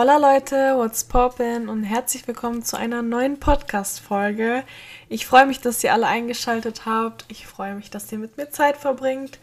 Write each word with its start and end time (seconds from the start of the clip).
Hola 0.00 0.16
Leute, 0.16 0.76
what's 0.76 1.02
poppin 1.02 1.68
und 1.68 1.82
herzlich 1.82 2.24
willkommen 2.28 2.62
zu 2.62 2.76
einer 2.76 3.02
neuen 3.02 3.40
Podcast-Folge. 3.40 4.62
Ich 5.08 5.26
freue 5.26 5.44
mich, 5.44 5.60
dass 5.60 5.82
ihr 5.82 5.92
alle 5.92 6.06
eingeschaltet 6.06 6.86
habt. 6.86 7.24
Ich 7.26 7.48
freue 7.48 7.74
mich, 7.74 7.90
dass 7.90 8.12
ihr 8.12 8.18
mit 8.18 8.36
mir 8.36 8.48
Zeit 8.48 8.76
verbringt. 8.76 9.40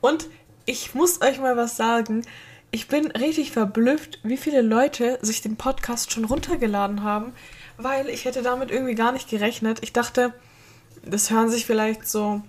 Und 0.00 0.28
ich 0.64 0.94
muss 0.94 1.20
euch 1.20 1.38
mal 1.40 1.58
was 1.58 1.76
sagen. 1.76 2.24
Ich 2.70 2.88
bin 2.88 3.10
richtig 3.10 3.52
verblüfft, 3.52 4.18
wie 4.22 4.38
viele 4.38 4.62
Leute 4.62 5.18
sich 5.20 5.42
den 5.42 5.56
Podcast 5.56 6.10
schon 6.10 6.24
runtergeladen 6.24 7.02
haben, 7.02 7.34
weil 7.76 8.08
ich 8.08 8.24
hätte 8.24 8.40
damit 8.40 8.70
irgendwie 8.70 8.94
gar 8.94 9.12
nicht 9.12 9.28
gerechnet. 9.28 9.80
Ich 9.82 9.92
dachte, 9.92 10.32
das 11.04 11.30
hören 11.30 11.50
sich 11.50 11.66
vielleicht 11.66 12.08
so 12.08 12.40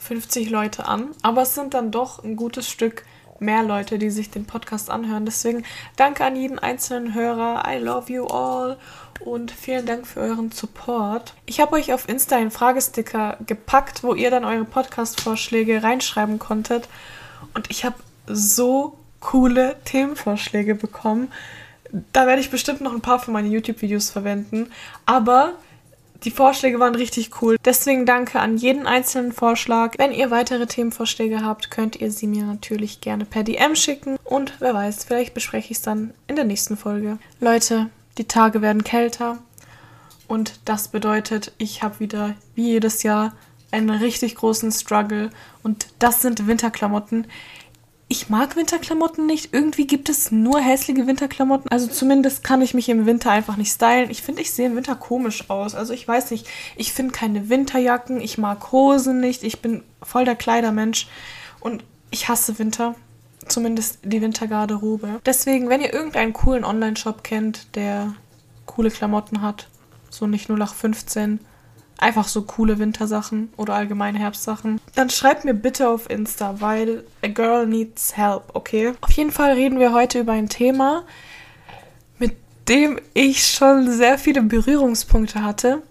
50 0.00 0.50
Leute 0.50 0.88
an, 0.88 1.12
aber 1.22 1.42
es 1.42 1.54
sind 1.54 1.72
dann 1.72 1.92
doch 1.92 2.24
ein 2.24 2.34
gutes 2.34 2.68
Stück 2.68 3.04
mehr 3.44 3.62
Leute, 3.62 3.98
die 3.98 4.10
sich 4.10 4.30
den 4.30 4.46
Podcast 4.46 4.90
anhören. 4.90 5.24
Deswegen 5.24 5.64
danke 5.96 6.24
an 6.24 6.36
jeden 6.36 6.58
einzelnen 6.58 7.14
Hörer. 7.14 7.64
I 7.68 7.78
love 7.78 8.12
you 8.12 8.26
all 8.26 8.76
und 9.20 9.50
vielen 9.50 9.86
Dank 9.86 10.06
für 10.06 10.20
euren 10.20 10.50
Support. 10.50 11.34
Ich 11.46 11.60
habe 11.60 11.76
euch 11.76 11.92
auf 11.92 12.08
Insta 12.08 12.36
einen 12.36 12.50
Fragesticker 12.50 13.38
gepackt, 13.46 14.02
wo 14.02 14.14
ihr 14.14 14.30
dann 14.30 14.44
eure 14.44 14.64
Podcast-Vorschläge 14.64 15.82
reinschreiben 15.82 16.38
konntet. 16.38 16.88
Und 17.54 17.70
ich 17.70 17.84
habe 17.84 17.96
so 18.26 18.98
coole 19.20 19.76
Themenvorschläge 19.84 20.74
bekommen. 20.74 21.32
Da 22.12 22.26
werde 22.26 22.40
ich 22.40 22.50
bestimmt 22.50 22.80
noch 22.80 22.92
ein 22.92 23.00
paar 23.00 23.20
für 23.20 23.30
meine 23.30 23.48
YouTube-Videos 23.48 24.10
verwenden. 24.10 24.70
Aber 25.06 25.52
die 26.24 26.30
Vorschläge 26.30 26.80
waren 26.80 26.94
richtig 26.94 27.42
cool. 27.42 27.56
Deswegen 27.64 28.06
danke 28.06 28.40
an 28.40 28.56
jeden 28.56 28.86
einzelnen 28.86 29.32
Vorschlag. 29.32 29.94
Wenn 29.98 30.12
ihr 30.12 30.30
weitere 30.30 30.66
Themenvorschläge 30.66 31.44
habt, 31.44 31.70
könnt 31.70 31.96
ihr 31.96 32.10
sie 32.10 32.26
mir 32.26 32.44
natürlich 32.44 33.00
gerne 33.00 33.24
per 33.24 33.42
DM 33.42 33.76
schicken. 33.76 34.16
Und 34.24 34.54
wer 34.60 34.74
weiß, 34.74 35.04
vielleicht 35.04 35.34
bespreche 35.34 35.72
ich 35.72 35.78
es 35.78 35.82
dann 35.82 36.14
in 36.26 36.36
der 36.36 36.44
nächsten 36.44 36.76
Folge. 36.76 37.18
Leute, 37.40 37.90
die 38.18 38.24
Tage 38.24 38.62
werden 38.62 38.84
kälter. 38.84 39.38
Und 40.26 40.60
das 40.64 40.88
bedeutet, 40.88 41.52
ich 41.58 41.82
habe 41.82 42.00
wieder, 42.00 42.34
wie 42.54 42.70
jedes 42.72 43.02
Jahr, 43.02 43.34
einen 43.70 43.90
richtig 43.90 44.36
großen 44.36 44.72
Struggle. 44.72 45.30
Und 45.62 45.88
das 45.98 46.22
sind 46.22 46.46
Winterklamotten 46.46 47.26
ich 48.14 48.28
mag 48.30 48.54
Winterklamotten 48.54 49.26
nicht. 49.26 49.52
Irgendwie 49.52 49.88
gibt 49.88 50.08
es 50.08 50.30
nur 50.30 50.60
hässliche 50.60 51.08
Winterklamotten. 51.08 51.68
Also 51.68 51.88
zumindest 51.88 52.44
kann 52.44 52.62
ich 52.62 52.72
mich 52.72 52.88
im 52.88 53.06
Winter 53.06 53.32
einfach 53.32 53.56
nicht 53.56 53.72
stylen. 53.72 54.08
Ich 54.08 54.22
finde, 54.22 54.40
ich 54.40 54.52
sehe 54.52 54.66
im 54.66 54.76
Winter 54.76 54.94
komisch 54.94 55.50
aus. 55.50 55.74
Also 55.74 55.92
ich 55.92 56.06
weiß 56.06 56.30
nicht, 56.30 56.46
ich 56.76 56.92
finde 56.92 57.12
keine 57.12 57.48
Winterjacken, 57.48 58.20
ich 58.20 58.38
mag 58.38 58.70
Hosen 58.70 59.18
nicht, 59.18 59.42
ich 59.42 59.60
bin 59.60 59.82
voll 60.00 60.24
der 60.24 60.36
Kleidermensch 60.36 61.08
und 61.58 61.82
ich 62.12 62.28
hasse 62.28 62.56
Winter. 62.60 62.94
Zumindest 63.48 63.98
die 64.04 64.22
Wintergarderobe. 64.22 65.20
Deswegen, 65.26 65.68
wenn 65.68 65.80
ihr 65.80 65.92
irgendeinen 65.92 66.32
coolen 66.32 66.64
Online-Shop 66.64 67.24
kennt, 67.24 67.74
der 67.74 68.14
coole 68.64 68.90
Klamotten 68.90 69.42
hat, 69.42 69.66
so 70.08 70.28
nicht 70.28 70.48
nur 70.48 70.56
nach 70.56 70.72
15, 70.72 71.40
einfach 72.04 72.28
so 72.28 72.42
coole 72.42 72.78
Wintersachen 72.78 73.50
oder 73.56 73.74
allgemein 73.74 74.14
Herbstsachen, 74.14 74.78
dann 74.94 75.08
schreibt 75.08 75.46
mir 75.46 75.54
bitte 75.54 75.88
auf 75.88 76.10
Insta, 76.10 76.60
weil 76.60 77.04
a 77.22 77.28
girl 77.28 77.66
needs 77.66 78.16
help, 78.16 78.42
okay? 78.52 78.92
Auf 79.00 79.10
jeden 79.12 79.30
Fall 79.30 79.52
reden 79.52 79.78
wir 79.78 79.94
heute 79.94 80.20
über 80.20 80.32
ein 80.32 80.50
Thema, 80.50 81.04
mit 82.18 82.36
dem 82.68 83.00
ich 83.14 83.46
schon 83.46 83.90
sehr 83.90 84.18
viele 84.18 84.42
Berührungspunkte 84.42 85.42
hatte. 85.42 85.82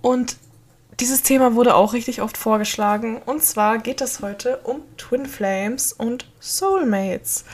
Und 0.00 0.36
dieses 1.00 1.22
Thema 1.22 1.56
wurde 1.56 1.74
auch 1.74 1.94
richtig 1.94 2.22
oft 2.22 2.36
vorgeschlagen. 2.36 3.20
Und 3.26 3.42
zwar 3.42 3.78
geht 3.78 4.00
es 4.00 4.22
heute 4.22 4.58
um 4.58 4.82
Twin 4.96 5.26
Flames 5.26 5.92
und 5.92 6.26
Soulmates. 6.38 7.44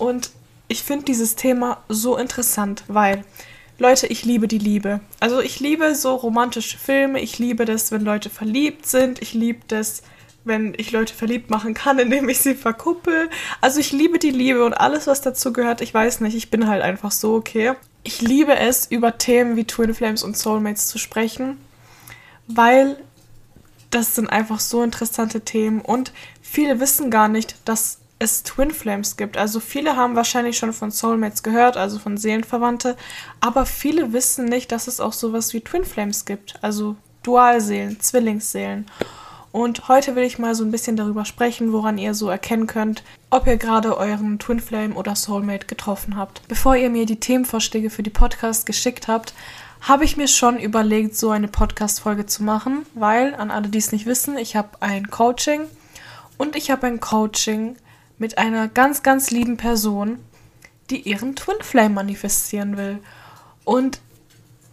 Und 0.00 0.30
ich 0.66 0.82
finde 0.82 1.04
dieses 1.04 1.36
Thema 1.36 1.78
so 1.88 2.16
interessant, 2.16 2.82
weil 2.88 3.24
Leute, 3.80 4.06
ich 4.08 4.26
liebe 4.26 4.46
die 4.46 4.58
Liebe. 4.58 5.00
Also 5.20 5.40
ich 5.40 5.58
liebe 5.58 5.94
so 5.94 6.14
romantische 6.14 6.76
Filme. 6.76 7.18
Ich 7.18 7.38
liebe 7.38 7.64
das, 7.64 7.90
wenn 7.90 8.02
Leute 8.02 8.28
verliebt 8.28 8.84
sind. 8.84 9.22
Ich 9.22 9.32
liebe 9.32 9.60
das, 9.68 10.02
wenn 10.44 10.74
ich 10.76 10.92
Leute 10.92 11.14
verliebt 11.14 11.48
machen 11.48 11.72
kann, 11.72 11.98
indem 11.98 12.28
ich 12.28 12.40
sie 12.40 12.54
verkuppel. 12.54 13.30
Also 13.62 13.80
ich 13.80 13.90
liebe 13.90 14.18
die 14.18 14.32
Liebe 14.32 14.66
und 14.66 14.74
alles, 14.74 15.06
was 15.06 15.22
dazu 15.22 15.54
gehört. 15.54 15.80
Ich 15.80 15.94
weiß 15.94 16.20
nicht, 16.20 16.36
ich 16.36 16.50
bin 16.50 16.68
halt 16.68 16.82
einfach 16.82 17.10
so 17.10 17.34
okay. 17.34 17.72
Ich 18.02 18.20
liebe 18.20 18.54
es, 18.54 18.86
über 18.86 19.16
Themen 19.16 19.56
wie 19.56 19.64
Twin 19.64 19.94
Flames 19.94 20.22
und 20.22 20.36
Soulmates 20.36 20.88
zu 20.88 20.98
sprechen, 20.98 21.56
weil 22.48 22.98
das 23.88 24.14
sind 24.14 24.28
einfach 24.28 24.60
so 24.60 24.82
interessante 24.82 25.40
Themen 25.40 25.80
und 25.80 26.12
viele 26.42 26.80
wissen 26.80 27.10
gar 27.10 27.28
nicht, 27.28 27.56
dass 27.64 27.99
es 28.20 28.44
Twin 28.44 28.70
Flames 28.70 29.16
gibt. 29.16 29.36
Also 29.36 29.58
viele 29.58 29.96
haben 29.96 30.14
wahrscheinlich 30.14 30.56
schon 30.56 30.72
von 30.72 30.92
Soulmates 30.92 31.42
gehört, 31.42 31.76
also 31.76 31.98
von 31.98 32.16
Seelenverwandte, 32.16 32.96
aber 33.40 33.66
viele 33.66 34.12
wissen 34.12 34.44
nicht, 34.44 34.70
dass 34.70 34.86
es 34.86 35.00
auch 35.00 35.14
sowas 35.14 35.52
wie 35.52 35.62
Twin 35.62 35.84
Flames 35.84 36.26
gibt, 36.26 36.54
also 36.62 36.94
Dualseelen, 37.24 37.98
Zwillingsseelen. 37.98 38.86
Und 39.52 39.88
heute 39.88 40.14
will 40.14 40.22
ich 40.22 40.38
mal 40.38 40.54
so 40.54 40.62
ein 40.62 40.70
bisschen 40.70 40.96
darüber 40.96 41.24
sprechen, 41.24 41.72
woran 41.72 41.98
ihr 41.98 42.14
so 42.14 42.28
erkennen 42.28 42.68
könnt, 42.68 43.02
ob 43.30 43.48
ihr 43.48 43.56
gerade 43.56 43.96
euren 43.96 44.38
Twin 44.38 44.60
Flame 44.60 44.94
oder 44.94 45.16
Soulmate 45.16 45.66
getroffen 45.66 46.16
habt. 46.16 46.46
Bevor 46.46 46.76
ihr 46.76 46.88
mir 46.88 47.04
die 47.04 47.18
Themenvorschläge 47.18 47.90
für 47.90 48.04
die 48.04 48.10
Podcast 48.10 48.64
geschickt 48.64 49.08
habt, 49.08 49.34
habe 49.80 50.04
ich 50.04 50.16
mir 50.16 50.28
schon 50.28 50.58
überlegt, 50.58 51.16
so 51.16 51.30
eine 51.30 51.48
Podcast-Folge 51.48 52.26
zu 52.26 52.44
machen, 52.44 52.86
weil, 52.94 53.34
an 53.34 53.50
alle, 53.50 53.68
die 53.68 53.78
es 53.78 53.92
nicht 53.92 54.06
wissen, 54.06 54.36
ich 54.36 54.54
habe 54.54 54.68
ein 54.80 55.10
Coaching 55.10 55.62
und 56.36 56.54
ich 56.54 56.70
habe 56.70 56.86
ein 56.86 57.00
Coaching 57.00 57.76
mit 58.20 58.38
einer 58.38 58.68
ganz, 58.68 59.02
ganz 59.02 59.30
lieben 59.30 59.56
Person, 59.56 60.18
die 60.90 61.00
ihren 61.00 61.34
Twin 61.34 61.56
Flame 61.62 61.94
manifestieren 61.94 62.76
will. 62.76 62.98
Und 63.64 63.98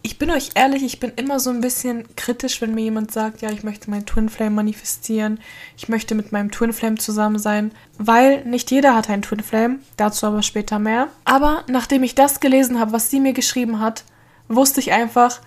ich 0.02 0.18
bin 0.18 0.30
euch 0.30 0.50
ehrlich, 0.54 0.82
ich 0.82 1.00
bin 1.00 1.12
immer 1.16 1.40
so 1.40 1.50
ein 1.50 1.62
bisschen 1.62 2.04
kritisch, 2.14 2.60
wenn 2.60 2.74
mir 2.74 2.84
jemand 2.84 3.10
sagt, 3.10 3.40
ja, 3.40 3.50
ich 3.50 3.64
möchte 3.64 3.90
meinen 3.90 4.04
Twin 4.04 4.28
Flame 4.28 4.54
manifestieren, 4.54 5.40
ich 5.76 5.88
möchte 5.88 6.14
mit 6.14 6.30
meinem 6.30 6.50
Twin 6.50 6.74
Flame 6.74 6.98
zusammen 6.98 7.38
sein, 7.38 7.72
weil 7.96 8.44
nicht 8.44 8.70
jeder 8.70 8.94
hat 8.94 9.08
einen 9.08 9.22
Twin 9.22 9.42
Flame, 9.42 9.78
dazu 9.96 10.26
aber 10.26 10.42
später 10.42 10.78
mehr. 10.78 11.08
Aber 11.24 11.64
nachdem 11.68 12.02
ich 12.02 12.14
das 12.14 12.40
gelesen 12.40 12.78
habe, 12.78 12.92
was 12.92 13.10
sie 13.10 13.18
mir 13.18 13.32
geschrieben 13.32 13.80
hat, 13.80 14.04
wusste 14.48 14.80
ich 14.80 14.92
einfach, 14.92 15.40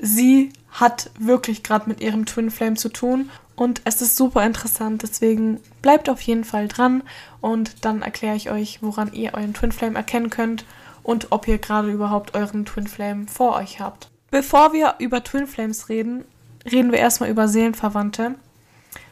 sie 0.00 0.52
hat 0.80 1.10
wirklich 1.18 1.62
gerade 1.62 1.88
mit 1.88 2.00
ihrem 2.00 2.26
Twin 2.26 2.50
Flame 2.50 2.76
zu 2.76 2.88
tun 2.88 3.30
und 3.56 3.80
es 3.84 4.00
ist 4.02 4.16
super 4.16 4.44
interessant, 4.44 5.02
deswegen 5.02 5.60
bleibt 5.82 6.08
auf 6.08 6.20
jeden 6.20 6.44
Fall 6.44 6.68
dran 6.68 7.02
und 7.40 7.84
dann 7.84 8.02
erkläre 8.02 8.36
ich 8.36 8.50
euch, 8.50 8.82
woran 8.82 9.12
ihr 9.12 9.34
euren 9.34 9.54
Twin 9.54 9.72
Flame 9.72 9.96
erkennen 9.96 10.30
könnt 10.30 10.64
und 11.02 11.28
ob 11.30 11.48
ihr 11.48 11.58
gerade 11.58 11.90
überhaupt 11.90 12.34
euren 12.34 12.64
Twin 12.64 12.86
Flame 12.86 13.26
vor 13.26 13.56
euch 13.56 13.80
habt. 13.80 14.10
Bevor 14.30 14.72
wir 14.72 14.94
über 14.98 15.24
Twin 15.24 15.46
Flames 15.46 15.88
reden, 15.88 16.24
reden 16.70 16.92
wir 16.92 16.98
erstmal 16.98 17.30
über 17.30 17.48
Seelenverwandte. 17.48 18.34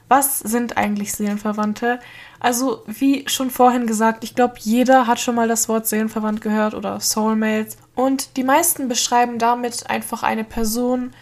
Was 0.09 0.38
sind 0.38 0.76
eigentlich 0.76 1.12
Seelenverwandte? 1.15 1.99
Also, 2.38 2.84
wie 2.87 3.25
schon 3.28 3.50
vorhin 3.50 3.87
gesagt, 3.88 4.22
ich 4.22 4.37
glaube, 4.37 4.55
jeder 4.59 5.06
hat 5.09 5.19
schon 5.19 5.34
mal 5.34 5.49
das 5.49 5.69
Wort 5.69 5.88
Seelenverwandt 5.88 6.41
gehört 6.41 6.75
oder 6.75 7.00
Soulmates. 7.00 7.78
Und 7.97 8.37
die 8.37 8.44
meisten 8.44 8.88
beschreiben 8.88 9.38
damit 9.38 9.91
einfach 9.91 10.22
eine 10.22 10.44
Person, 10.44 11.12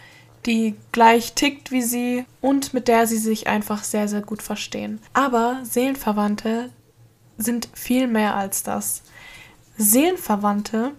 die 0.45 0.75
gleich 0.91 1.33
tickt 1.33 1.71
wie 1.71 1.81
sie 1.81 2.25
und 2.41 2.73
mit 2.73 2.87
der 2.87 3.07
sie 3.07 3.17
sich 3.17 3.47
einfach 3.47 3.83
sehr, 3.83 4.07
sehr 4.07 4.21
gut 4.21 4.41
verstehen. 4.41 4.99
Aber 5.13 5.59
Seelenverwandte 5.63 6.69
sind 7.37 7.69
viel 7.73 8.07
mehr 8.07 8.35
als 8.35 8.63
das. 8.63 9.03
Seelenverwandte 9.77 10.91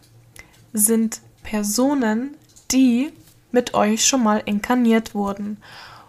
sind 0.73 1.21
Personen, 1.43 2.37
die 2.71 3.13
mit 3.53 3.75
euch 3.75 4.05
schon 4.05 4.23
mal 4.23 4.43
inkarniert 4.45 5.15
wurden. 5.15 5.59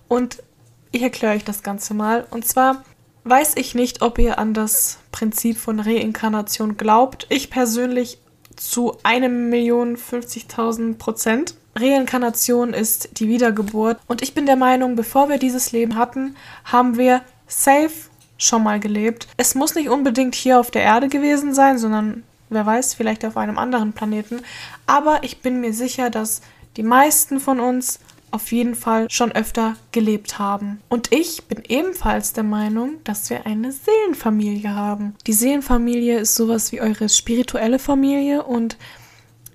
Und 0.07 0.43
ich 0.91 1.01
erkläre 1.01 1.35
euch 1.35 1.45
das 1.45 1.63
Ganze 1.63 1.93
mal. 1.93 2.25
Und 2.31 2.45
zwar 2.45 2.83
weiß 3.23 3.55
ich 3.55 3.75
nicht, 3.75 4.01
ob 4.01 4.17
ihr 4.17 4.39
an 4.39 4.53
das 4.53 4.97
Prinzip 5.11 5.57
von 5.57 5.79
Reinkarnation 5.79 6.77
glaubt. 6.77 7.27
Ich 7.29 7.49
persönlich 7.49 8.19
zu 8.57 8.97
einem 9.03 9.49
Million 9.49 9.95
50.000 9.97 10.97
Prozent. 10.97 11.55
Reinkarnation 11.75 12.73
ist 12.73 13.19
die 13.19 13.27
Wiedergeburt. 13.27 13.97
Und 14.07 14.21
ich 14.21 14.33
bin 14.33 14.45
der 14.45 14.55
Meinung, 14.55 14.95
bevor 14.95 15.29
wir 15.29 15.37
dieses 15.37 15.71
Leben 15.71 15.95
hatten, 15.95 16.35
haben 16.65 16.97
wir 16.97 17.21
safe 17.47 17.91
schon 18.37 18.63
mal 18.63 18.79
gelebt. 18.79 19.27
Es 19.37 19.55
muss 19.55 19.75
nicht 19.75 19.89
unbedingt 19.89 20.35
hier 20.35 20.59
auf 20.59 20.71
der 20.71 20.83
Erde 20.83 21.07
gewesen 21.07 21.53
sein, 21.53 21.77
sondern 21.77 22.23
wer 22.49 22.65
weiß, 22.65 22.93
vielleicht 22.93 23.25
auf 23.25 23.37
einem 23.37 23.57
anderen 23.57 23.93
Planeten. 23.93 24.41
Aber 24.85 25.23
ich 25.23 25.41
bin 25.41 25.61
mir 25.61 25.73
sicher, 25.73 26.09
dass 26.09 26.41
die 26.75 26.83
meisten 26.83 27.39
von 27.39 27.59
uns 27.59 27.99
auf 28.31 28.51
jeden 28.51 28.75
Fall 28.75 29.09
schon 29.09 29.31
öfter 29.31 29.75
gelebt 29.91 30.39
haben. 30.39 30.81
Und 30.89 31.11
ich 31.11 31.45
bin 31.45 31.63
ebenfalls 31.67 32.33
der 32.33 32.43
Meinung, 32.43 32.95
dass 33.03 33.29
wir 33.29 33.45
eine 33.45 33.71
Seelenfamilie 33.71 34.73
haben. 34.73 35.15
Die 35.25 35.33
Seelenfamilie 35.33 36.19
ist 36.19 36.35
sowas 36.35 36.71
wie 36.71 36.81
eure 36.81 37.09
spirituelle 37.09 37.79
Familie 37.79 38.43
und 38.43 38.77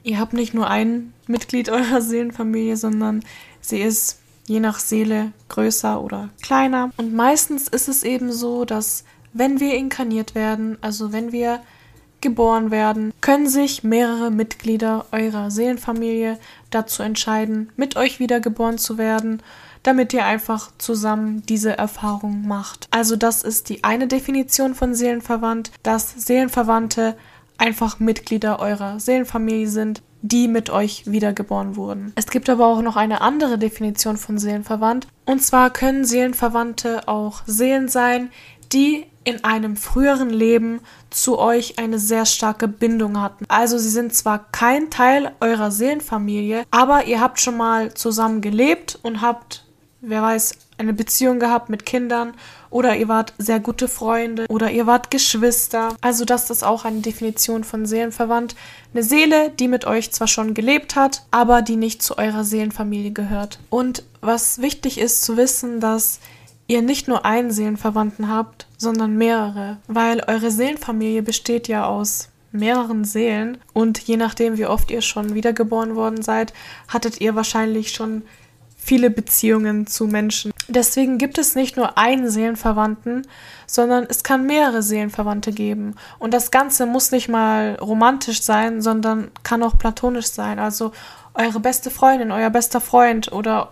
ihr 0.02 0.18
habt 0.18 0.32
nicht 0.32 0.54
nur 0.54 0.68
ein 0.68 1.12
Mitglied 1.26 1.68
eurer 1.70 2.00
Seelenfamilie, 2.00 2.76
sondern 2.76 3.24
sie 3.60 3.80
ist 3.80 4.18
je 4.46 4.60
nach 4.60 4.78
Seele 4.78 5.32
größer 5.48 6.02
oder 6.02 6.30
kleiner. 6.42 6.90
Und 6.96 7.14
meistens 7.14 7.68
ist 7.68 7.88
es 7.88 8.02
eben 8.02 8.32
so, 8.32 8.64
dass 8.64 9.04
wenn 9.32 9.60
wir 9.60 9.74
inkarniert 9.74 10.34
werden, 10.34 10.78
also 10.80 11.12
wenn 11.12 11.32
wir 11.32 11.60
geboren 12.22 12.70
werden, 12.70 13.12
können 13.20 13.48
sich 13.48 13.84
mehrere 13.84 14.30
Mitglieder 14.30 15.06
eurer 15.12 15.50
Seelenfamilie 15.50 16.38
dazu 16.70 17.02
entscheiden, 17.02 17.70
mit 17.76 17.96
euch 17.96 18.20
wiedergeboren 18.20 18.78
zu 18.78 18.96
werden, 18.96 19.42
damit 19.82 20.12
ihr 20.12 20.24
einfach 20.24 20.70
zusammen 20.78 21.42
diese 21.46 21.76
Erfahrung 21.76 22.46
macht. 22.46 22.88
Also 22.90 23.16
das 23.16 23.42
ist 23.42 23.68
die 23.68 23.84
eine 23.84 24.06
Definition 24.06 24.74
von 24.74 24.94
Seelenverwandt, 24.94 25.72
dass 25.82 26.12
Seelenverwandte 26.12 27.16
einfach 27.58 28.00
Mitglieder 28.00 28.60
eurer 28.60 29.00
Seelenfamilie 29.00 29.68
sind, 29.68 30.02
die 30.22 30.46
mit 30.46 30.70
euch 30.70 31.10
wiedergeboren 31.10 31.76
wurden. 31.76 32.12
Es 32.14 32.28
gibt 32.28 32.48
aber 32.48 32.66
auch 32.66 32.80
noch 32.80 32.96
eine 32.96 33.20
andere 33.20 33.58
Definition 33.58 34.16
von 34.16 34.38
Seelenverwandt. 34.38 35.08
Und 35.26 35.42
zwar 35.42 35.70
können 35.70 36.04
Seelenverwandte 36.04 37.08
auch 37.08 37.42
Seelen 37.46 37.88
sein, 37.88 38.30
die 38.72 39.06
in 39.24 39.44
einem 39.44 39.76
früheren 39.76 40.30
Leben 40.30 40.80
zu 41.10 41.38
euch 41.38 41.78
eine 41.78 41.98
sehr 41.98 42.26
starke 42.26 42.68
Bindung 42.68 43.20
hatten. 43.20 43.44
Also 43.48 43.78
sie 43.78 43.90
sind 43.90 44.14
zwar 44.14 44.46
kein 44.52 44.90
Teil 44.90 45.32
eurer 45.40 45.70
Seelenfamilie, 45.70 46.64
aber 46.70 47.04
ihr 47.04 47.20
habt 47.20 47.40
schon 47.40 47.56
mal 47.56 47.94
zusammen 47.94 48.40
gelebt 48.40 48.98
und 49.02 49.20
habt, 49.20 49.64
wer 50.00 50.22
weiß, 50.22 50.54
eine 50.78 50.92
Beziehung 50.92 51.38
gehabt 51.38 51.68
mit 51.68 51.86
Kindern 51.86 52.34
oder 52.70 52.96
ihr 52.96 53.06
wart 53.06 53.34
sehr 53.38 53.60
gute 53.60 53.86
Freunde 53.86 54.46
oder 54.48 54.70
ihr 54.70 54.86
wart 54.86 55.10
Geschwister. 55.10 55.94
Also 56.00 56.24
das 56.24 56.50
ist 56.50 56.64
auch 56.64 56.84
eine 56.84 57.00
Definition 57.00 57.64
von 57.64 57.86
Seelenverwandt. 57.86 58.56
Eine 58.92 59.02
Seele, 59.02 59.50
die 59.50 59.68
mit 59.68 59.84
euch 59.84 60.10
zwar 60.10 60.26
schon 60.26 60.54
gelebt 60.54 60.96
hat, 60.96 61.24
aber 61.30 61.62
die 61.62 61.76
nicht 61.76 62.02
zu 62.02 62.18
eurer 62.18 62.44
Seelenfamilie 62.44 63.12
gehört. 63.12 63.58
Und 63.70 64.02
was 64.20 64.60
wichtig 64.60 64.98
ist 64.98 65.22
zu 65.22 65.36
wissen, 65.36 65.80
dass 65.80 66.18
ihr 66.66 66.82
nicht 66.82 67.08
nur 67.08 67.24
einen 67.24 67.50
Seelenverwandten 67.50 68.28
habt, 68.28 68.66
sondern 68.78 69.16
mehrere, 69.16 69.78
weil 69.88 70.22
eure 70.26 70.50
Seelenfamilie 70.50 71.22
besteht 71.22 71.68
ja 71.68 71.86
aus 71.86 72.28
mehreren 72.52 73.04
Seelen 73.04 73.58
und 73.72 73.98
je 73.98 74.16
nachdem, 74.16 74.58
wie 74.58 74.66
oft 74.66 74.90
ihr 74.90 75.00
schon 75.00 75.34
wiedergeboren 75.34 75.96
worden 75.96 76.22
seid, 76.22 76.52
hattet 76.88 77.20
ihr 77.20 77.34
wahrscheinlich 77.34 77.92
schon 77.92 78.22
viele 78.76 79.10
Beziehungen 79.10 79.86
zu 79.86 80.06
Menschen. 80.06 80.52
Deswegen 80.68 81.18
gibt 81.18 81.38
es 81.38 81.54
nicht 81.54 81.76
nur 81.76 81.96
einen 81.98 82.28
Seelenverwandten, 82.28 83.26
sondern 83.66 84.06
es 84.08 84.24
kann 84.24 84.46
mehrere 84.46 84.82
Seelenverwandte 84.82 85.52
geben. 85.52 85.94
Und 86.18 86.34
das 86.34 86.50
Ganze 86.50 86.86
muss 86.86 87.12
nicht 87.12 87.28
mal 87.28 87.76
romantisch 87.80 88.42
sein, 88.42 88.82
sondern 88.82 89.30
kann 89.44 89.62
auch 89.62 89.78
platonisch 89.78 90.30
sein. 90.30 90.58
Also 90.58 90.92
eure 91.34 91.60
beste 91.60 91.90
Freundin, 91.90 92.32
euer 92.32 92.50
bester 92.50 92.80
Freund 92.80 93.32
oder 93.32 93.70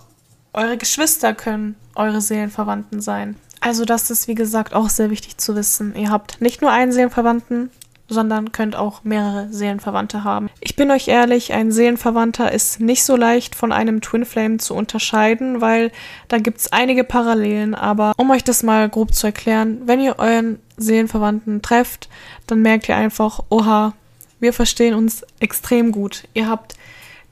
eure 0.53 0.77
Geschwister 0.77 1.35
können 1.35 1.77
eure 1.95 2.21
Seelenverwandten 2.21 3.01
sein. 3.01 3.37
Also 3.61 3.85
das 3.85 4.11
ist, 4.11 4.27
wie 4.27 4.35
gesagt, 4.35 4.75
auch 4.75 4.89
sehr 4.89 5.11
wichtig 5.11 5.37
zu 5.37 5.55
wissen. 5.55 5.95
Ihr 5.95 6.11
habt 6.11 6.41
nicht 6.41 6.63
nur 6.63 6.71
einen 6.71 6.93
Seelenverwandten, 6.93 7.71
sondern 8.09 8.53
könnt 8.53 8.75
auch 8.75 9.05
mehrere 9.05 9.49
Seelenverwandte 9.53 10.25
haben. 10.25 10.51
Ich 10.61 10.77
bin 10.77 10.91
euch 10.91 11.09
ehrlich, 11.09 11.53
ein 11.53 11.71
Seelenverwandter 11.71 12.51
ist 12.53 12.81
nicht 12.81 13.05
so 13.05 13.17
leicht 13.17 13.55
von 13.55 13.71
einem 13.71 14.01
Twin 14.01 14.25
Flame 14.25 14.59
zu 14.59 14.75
unterscheiden, 14.75 15.61
weil 15.61 15.93
da 16.29 16.39
gibt 16.39 16.59
es 16.59 16.73
einige 16.73 17.05
Parallelen. 17.05 17.75
Aber 17.75 18.13
um 18.17 18.31
euch 18.31 18.43
das 18.43 18.63
mal 18.63 18.89
grob 18.89 19.15
zu 19.15 19.27
erklären, 19.29 19.83
wenn 19.85 20.01
ihr 20.01 20.19
euren 20.19 20.59
Seelenverwandten 20.77 21.63
trefft, 21.63 22.09
dann 22.47 22.63
merkt 22.63 22.89
ihr 22.89 22.97
einfach, 22.97 23.41
oha, 23.49 23.93
wir 24.41 24.53
verstehen 24.53 24.95
uns 24.95 25.25
extrem 25.39 25.93
gut. 25.93 26.25
Ihr 26.35 26.49
habt 26.49 26.75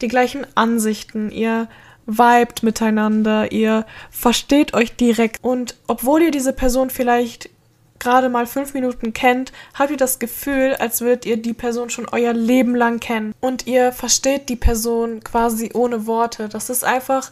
die 0.00 0.08
gleichen 0.08 0.46
Ansichten, 0.54 1.30
ihr 1.30 1.68
vibet 2.08 2.62
miteinander, 2.62 3.52
ihr 3.52 3.86
versteht 4.10 4.74
euch 4.74 4.96
direkt 4.96 5.44
und 5.44 5.76
obwohl 5.86 6.22
ihr 6.22 6.30
diese 6.30 6.52
Person 6.52 6.90
vielleicht 6.90 7.50
gerade 7.98 8.28
mal 8.28 8.46
fünf 8.46 8.74
Minuten 8.74 9.12
kennt, 9.12 9.52
habt 9.74 9.90
ihr 9.90 9.96
das 9.96 10.18
Gefühl, 10.18 10.74
als 10.78 11.00
würdet 11.00 11.26
ihr 11.26 11.36
die 11.36 11.52
Person 11.52 11.90
schon 11.90 12.08
euer 12.10 12.32
Leben 12.32 12.74
lang 12.74 12.98
kennen 12.98 13.34
und 13.40 13.66
ihr 13.66 13.92
versteht 13.92 14.48
die 14.48 14.56
Person 14.56 15.22
quasi 15.22 15.70
ohne 15.74 16.06
Worte. 16.06 16.48
Das 16.48 16.70
ist 16.70 16.84
einfach 16.84 17.30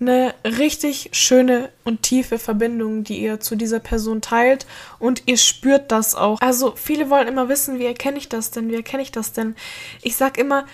eine 0.00 0.32
richtig 0.44 1.10
schöne 1.12 1.70
und 1.84 2.02
tiefe 2.02 2.38
Verbindung, 2.38 3.02
die 3.02 3.18
ihr 3.20 3.40
zu 3.40 3.56
dieser 3.56 3.80
Person 3.80 4.20
teilt 4.20 4.66
und 5.00 5.24
ihr 5.26 5.36
spürt 5.36 5.90
das 5.90 6.14
auch. 6.14 6.40
Also 6.40 6.74
viele 6.76 7.10
wollen 7.10 7.26
immer 7.26 7.48
wissen, 7.48 7.80
wie 7.80 7.86
erkenne 7.86 8.18
ich 8.18 8.28
das 8.28 8.52
denn? 8.52 8.70
Wie 8.70 8.76
erkenne 8.76 9.02
ich 9.02 9.10
das 9.10 9.32
denn? 9.32 9.56
Ich 10.02 10.14
sag 10.14 10.38
immer, 10.38 10.66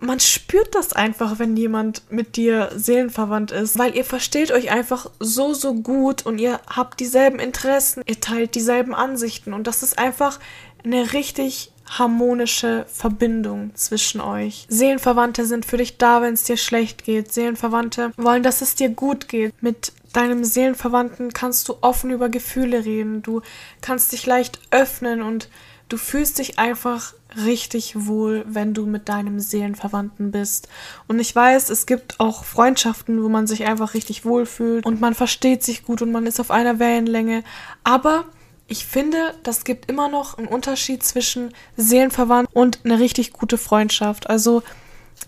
man 0.00 0.20
spürt 0.20 0.74
das 0.74 0.92
einfach, 0.92 1.38
wenn 1.38 1.56
jemand 1.56 2.02
mit 2.10 2.36
dir 2.36 2.70
seelenverwandt 2.74 3.50
ist, 3.50 3.78
weil 3.78 3.96
ihr 3.96 4.04
versteht 4.04 4.52
euch 4.52 4.70
einfach 4.70 5.10
so, 5.18 5.54
so 5.54 5.74
gut 5.74 6.24
und 6.24 6.38
ihr 6.38 6.60
habt 6.68 7.00
dieselben 7.00 7.38
Interessen, 7.38 8.02
ihr 8.06 8.20
teilt 8.20 8.54
dieselben 8.54 8.94
Ansichten 8.94 9.52
und 9.52 9.66
das 9.66 9.82
ist 9.82 9.98
einfach 9.98 10.38
eine 10.84 11.12
richtig 11.12 11.72
harmonische 11.88 12.86
Verbindung 12.92 13.74
zwischen 13.74 14.20
euch. 14.20 14.66
Seelenverwandte 14.68 15.46
sind 15.46 15.64
für 15.64 15.78
dich 15.78 15.98
da, 15.98 16.22
wenn 16.22 16.34
es 16.34 16.44
dir 16.44 16.56
schlecht 16.58 17.04
geht. 17.04 17.32
Seelenverwandte 17.32 18.12
wollen, 18.16 18.42
dass 18.42 18.60
es 18.60 18.74
dir 18.74 18.90
gut 18.90 19.28
geht. 19.28 19.54
Mit 19.62 19.92
deinem 20.12 20.44
Seelenverwandten 20.44 21.32
kannst 21.32 21.68
du 21.68 21.76
offen 21.80 22.10
über 22.10 22.28
Gefühle 22.28 22.84
reden. 22.84 23.22
Du 23.22 23.40
kannst 23.80 24.12
dich 24.12 24.26
leicht 24.26 24.60
öffnen 24.70 25.22
und 25.22 25.48
du 25.88 25.96
fühlst 25.96 26.38
dich 26.38 26.58
einfach 26.58 27.14
richtig 27.44 28.06
wohl, 28.06 28.44
wenn 28.46 28.74
du 28.74 28.86
mit 28.86 29.08
deinem 29.08 29.40
Seelenverwandten 29.40 30.30
bist. 30.30 30.68
Und 31.06 31.18
ich 31.18 31.34
weiß, 31.34 31.70
es 31.70 31.86
gibt 31.86 32.20
auch 32.20 32.44
Freundschaften, 32.44 33.22
wo 33.22 33.28
man 33.28 33.46
sich 33.46 33.66
einfach 33.66 33.94
richtig 33.94 34.24
wohl 34.24 34.46
fühlt 34.46 34.86
und 34.86 35.00
man 35.00 35.14
versteht 35.14 35.62
sich 35.62 35.84
gut 35.84 36.02
und 36.02 36.12
man 36.12 36.26
ist 36.26 36.40
auf 36.40 36.50
einer 36.50 36.78
Wellenlänge. 36.78 37.44
Aber 37.84 38.24
ich 38.66 38.86
finde, 38.86 39.34
das 39.42 39.64
gibt 39.64 39.90
immer 39.90 40.08
noch 40.08 40.36
einen 40.36 40.46
Unterschied 40.46 41.02
zwischen 41.02 41.54
Seelenverwandt 41.76 42.48
und 42.52 42.80
eine 42.84 42.98
richtig 42.98 43.32
gute 43.32 43.56
Freundschaft. 43.56 44.28
Also 44.28 44.62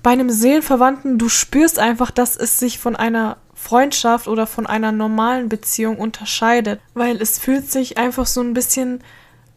bei 0.02 0.10
einem 0.10 0.30
Seelenverwandten, 0.30 1.18
du 1.18 1.28
spürst 1.28 1.78
einfach, 1.78 2.10
dass 2.10 2.36
es 2.36 2.58
sich 2.58 2.78
von 2.78 2.96
einer 2.96 3.38
Freundschaft 3.54 4.28
oder 4.28 4.46
von 4.46 4.66
einer 4.66 4.92
normalen 4.92 5.48
Beziehung 5.48 5.98
unterscheidet, 5.98 6.80
weil 6.94 7.20
es 7.20 7.38
fühlt 7.38 7.70
sich 7.70 7.98
einfach 7.98 8.26
so 8.26 8.40
ein 8.40 8.54
bisschen 8.54 9.02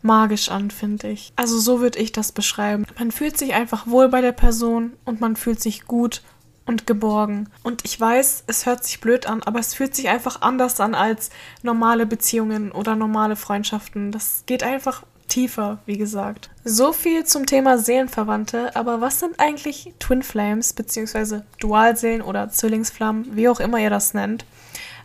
magisch 0.04 0.50
an, 0.50 0.72
finde 0.72 1.10
ich. 1.10 1.34
Also 1.36 1.60
so 1.60 1.82
würde 1.82 2.00
ich 2.00 2.12
das 2.12 2.32
beschreiben. 2.32 2.86
Man 2.98 3.12
fühlt 3.12 3.38
sich 3.38 3.54
einfach 3.54 3.88
wohl 3.88 4.10
bei 4.10 4.22
der 4.22 4.32
Person 4.32 4.94
und 5.06 5.22
man 5.22 5.36
fühlt 5.36 5.62
sich 5.62 5.86
gut 5.86 6.22
und 6.66 6.88
geborgen. 6.88 7.50
Und 7.64 7.84
ich 7.86 8.00
weiß, 8.00 8.46
es 8.48 8.66
hört 8.66 8.84
sich 8.84 9.02
blöd 9.02 9.26
an, 9.26 9.44
aber 9.44 9.60
es 9.60 9.74
fühlt 9.74 9.96
sich 9.96 10.10
einfach 10.10 10.42
anders 10.42 10.80
an 10.80 10.96
als 10.96 11.30
normale 11.62 12.06
Beziehungen 12.06 12.72
oder 12.72 12.96
normale 12.96 13.36
Freundschaften. 13.36 14.12
Das 14.12 14.44
geht 14.46 14.64
einfach 14.64 15.04
tiefer, 15.28 15.80
wie 15.86 15.98
gesagt. 15.98 16.50
So 16.64 16.94
viel 16.94 17.26
zum 17.26 17.46
Thema 17.46 17.78
Seelenverwandte, 17.78 18.76
aber 18.76 19.02
was 19.02 19.20
sind 19.20 19.40
eigentlich 19.40 19.94
Twin 20.00 20.22
Flames 20.22 20.74
beziehungsweise 20.74 21.46
Dualseelen 21.60 22.22
oder 22.22 22.50
Zwillingsflammen, 22.50 23.36
wie 23.36 23.50
auch 23.50 23.60
immer 23.60 23.80
ihr 23.80 23.90
das 23.90 24.14
nennt? 24.14 24.46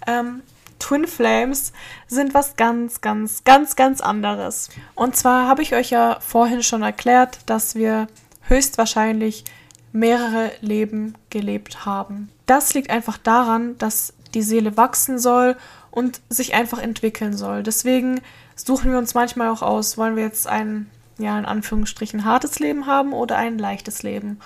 Ähm, 0.07 0.43
Twin 0.79 1.07
Flames 1.07 1.73
sind 2.07 2.35
was 2.35 2.57
ganz, 2.57 3.01
ganz, 3.01 3.45
ganz, 3.45 3.77
ganz 3.77 4.01
anderes. 4.01 4.71
Und 4.95 5.17
zwar 5.17 5.49
habe 5.49 5.63
ich 5.63 5.75
euch 5.75 5.91
ja 5.91 6.19
vorhin 6.21 6.63
schon 6.63 6.83
erklärt, 6.83 7.39
dass 7.47 7.75
wir 7.75 8.07
höchstwahrscheinlich 8.43 9.45
mehrere 9.93 10.53
Leben 10.61 11.15
gelebt 11.31 11.85
haben. 11.85 12.31
Das 12.47 12.75
liegt 12.75 12.91
einfach 12.91 13.19
daran, 13.19 13.77
dass 13.79 14.15
die 14.35 14.43
Seele 14.43 14.77
wachsen 14.77 15.19
soll 15.19 15.57
und 15.91 16.21
sich 16.29 16.55
einfach 16.55 16.79
entwickeln 16.79 17.37
soll. 17.37 17.63
Deswegen 17.63 18.21
suchen 18.55 18.91
wir 18.91 18.99
uns 18.99 19.15
manchmal 19.15 19.49
auch 19.49 19.63
aus, 19.63 19.97
wollen 19.97 20.17
wir 20.17 20.25
jetzt 20.25 20.47
ein, 20.47 20.91
ja, 21.19 21.39
in 21.39 21.45
Anführungsstrichen 21.45 22.25
hartes 22.25 22.59
Leben 22.59 22.87
haben 22.87 23.13
oder 23.13 23.37
ein 23.37 23.59
leichtes 23.59 24.03
Leben. 24.03 24.39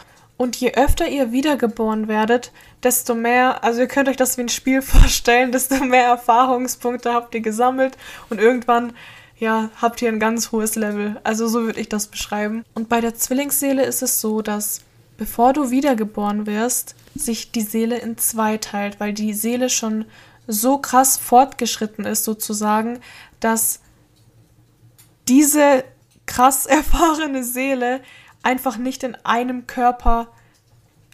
Und 0.43 0.57
je 0.57 0.73
öfter 0.73 1.07
ihr 1.07 1.31
wiedergeboren 1.31 2.09
werdet, 2.09 2.51
desto 2.83 3.15
mehr, 3.15 3.63
also 3.63 3.83
ihr 3.83 3.87
könnt 3.87 4.09
euch 4.09 4.17
das 4.17 4.37
wie 4.37 4.41
ein 4.41 4.49
Spiel 4.49 4.83
vorstellen, 4.83 5.53
desto 5.53 5.77
mehr 5.85 6.07
Erfahrungspunkte 6.07 7.15
habt 7.15 7.37
ihr 7.37 7.43
gesammelt 7.43 7.97
und 8.29 8.41
irgendwann, 8.41 8.93
ja, 9.39 9.71
habt 9.81 10.03
ihr 10.03 10.09
ein 10.09 10.19
ganz 10.19 10.51
hohes 10.51 10.75
Level. 10.75 11.21
Also 11.23 11.47
so 11.47 11.63
würde 11.63 11.79
ich 11.79 11.89
das 11.89 12.09
beschreiben. 12.09 12.65
Und 12.75 12.89
bei 12.89 13.01
der 13.01 13.15
Zwillingsseele 13.15 13.85
ist 13.85 14.03
es 14.03 14.21
so, 14.21 14.43
dass 14.43 14.81
bevor 15.17 15.53
du 15.53 15.71
wiedergeboren 15.71 16.45
wirst, 16.45 16.97
sich 17.15 17.53
die 17.53 17.61
Seele 17.61 17.99
in 17.99 18.19
zwei 18.19 18.57
teilt, 18.57 18.99
weil 18.99 19.13
die 19.13 19.35
Seele 19.35 19.71
schon 19.71 20.07
so 20.49 20.79
krass 20.79 21.19
fortgeschritten 21.19 22.05
ist 22.05 22.25
sozusagen, 22.25 22.99
dass 23.39 23.79
diese 25.29 25.85
krass 26.27 26.67
erfahrene 26.67 27.45
Seele 27.45 28.01
einfach 28.43 28.77
nicht 28.77 29.03
in 29.03 29.17
einem 29.25 29.67
Körper 29.67 30.29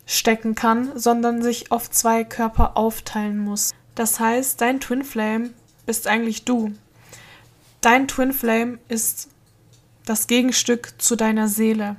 stecken 0.07 0.55
kann, 0.55 0.99
sondern 0.99 1.43
sich 1.43 1.71
auf 1.71 1.91
zwei 1.91 2.25
Körper 2.25 2.77
aufteilen 2.77 3.39
muss. 3.39 3.75
Das 3.95 4.21
heißt, 4.21 4.61
dein 4.61 4.81
Twin 4.81 5.05
Flame 5.05 5.51
bist 5.87 6.07
eigentlich 6.07 6.45
du. 6.45 6.73
Dein 7.81 8.09
Twin 8.09 8.33
Flame 8.33 8.79
ist 8.89 9.29
das 10.07 10.27
Gegenstück 10.27 10.95
zu 10.99 11.17
deiner 11.17 11.49
Seele. 11.49 11.97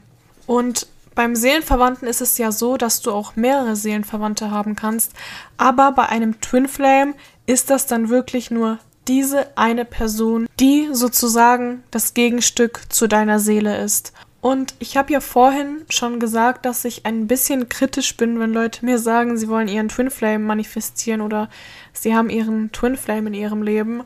Und 0.48 0.88
beim 1.14 1.36
Seelenverwandten 1.36 2.08
ist 2.08 2.22
es 2.22 2.38
ja 2.38 2.52
so, 2.52 2.78
dass 2.78 3.02
du 3.02 3.12
auch 3.12 3.36
mehrere 3.36 3.76
Seelenverwandte 3.76 4.52
haben 4.52 4.76
kannst, 4.76 5.12
aber 5.58 5.92
bei 5.92 6.08
einem 6.08 6.40
Twin 6.42 6.68
Flame 6.68 7.14
ist 7.46 7.70
das 7.70 7.88
dann 7.88 8.10
wirklich 8.10 8.52
nur 8.52 8.80
diese 9.08 9.58
eine 9.58 9.86
Person, 9.86 10.48
die 10.60 10.90
sozusagen 10.94 11.84
das 11.92 12.14
Gegenstück 12.14 12.82
zu 12.90 13.08
deiner 13.08 13.40
Seele 13.40 13.84
ist. 13.84 14.14
Und 14.42 14.74
ich 14.80 14.96
habe 14.96 15.12
ja 15.12 15.20
vorhin 15.20 15.86
schon 15.90 16.20
gesagt, 16.20 16.66
dass 16.66 16.86
ich 16.86 17.06
ein 17.06 17.28
bisschen 17.28 17.68
kritisch 17.68 18.16
bin, 18.16 18.40
wenn 18.40 18.54
Leute 18.54 18.86
mir 18.86 18.98
sagen, 18.98 19.38
sie 19.38 19.50
wollen 19.50 19.68
ihren 19.68 19.90
Twin 19.90 20.10
Flame 20.10 20.40
manifestieren 20.40 21.22
oder 21.22 21.50
sie 21.92 22.16
haben 22.16 22.30
ihren 22.30 22.72
Twin 22.72 22.96
Flame 22.96 23.28
in 23.28 23.34
ihrem 23.34 23.64
Leben, 23.64 24.04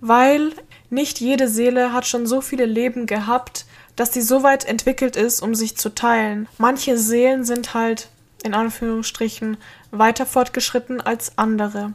weil 0.00 0.52
nicht 0.90 1.20
jede 1.20 1.48
Seele 1.48 1.92
hat 1.92 2.06
schon 2.06 2.26
so 2.26 2.40
viele 2.40 2.66
Leben 2.66 3.06
gehabt, 3.06 3.66
dass 3.96 4.12
sie 4.12 4.22
so 4.22 4.42
weit 4.44 4.64
entwickelt 4.64 5.16
ist, 5.16 5.40
um 5.40 5.54
sich 5.54 5.76
zu 5.76 5.92
teilen. 5.92 6.48
Manche 6.58 6.96
Seelen 6.96 7.44
sind 7.44 7.74
halt 7.74 8.08
in 8.44 8.54
Anführungsstrichen 8.54 9.56
weiter 9.90 10.26
fortgeschritten 10.26 11.00
als 11.00 11.38
andere. 11.38 11.94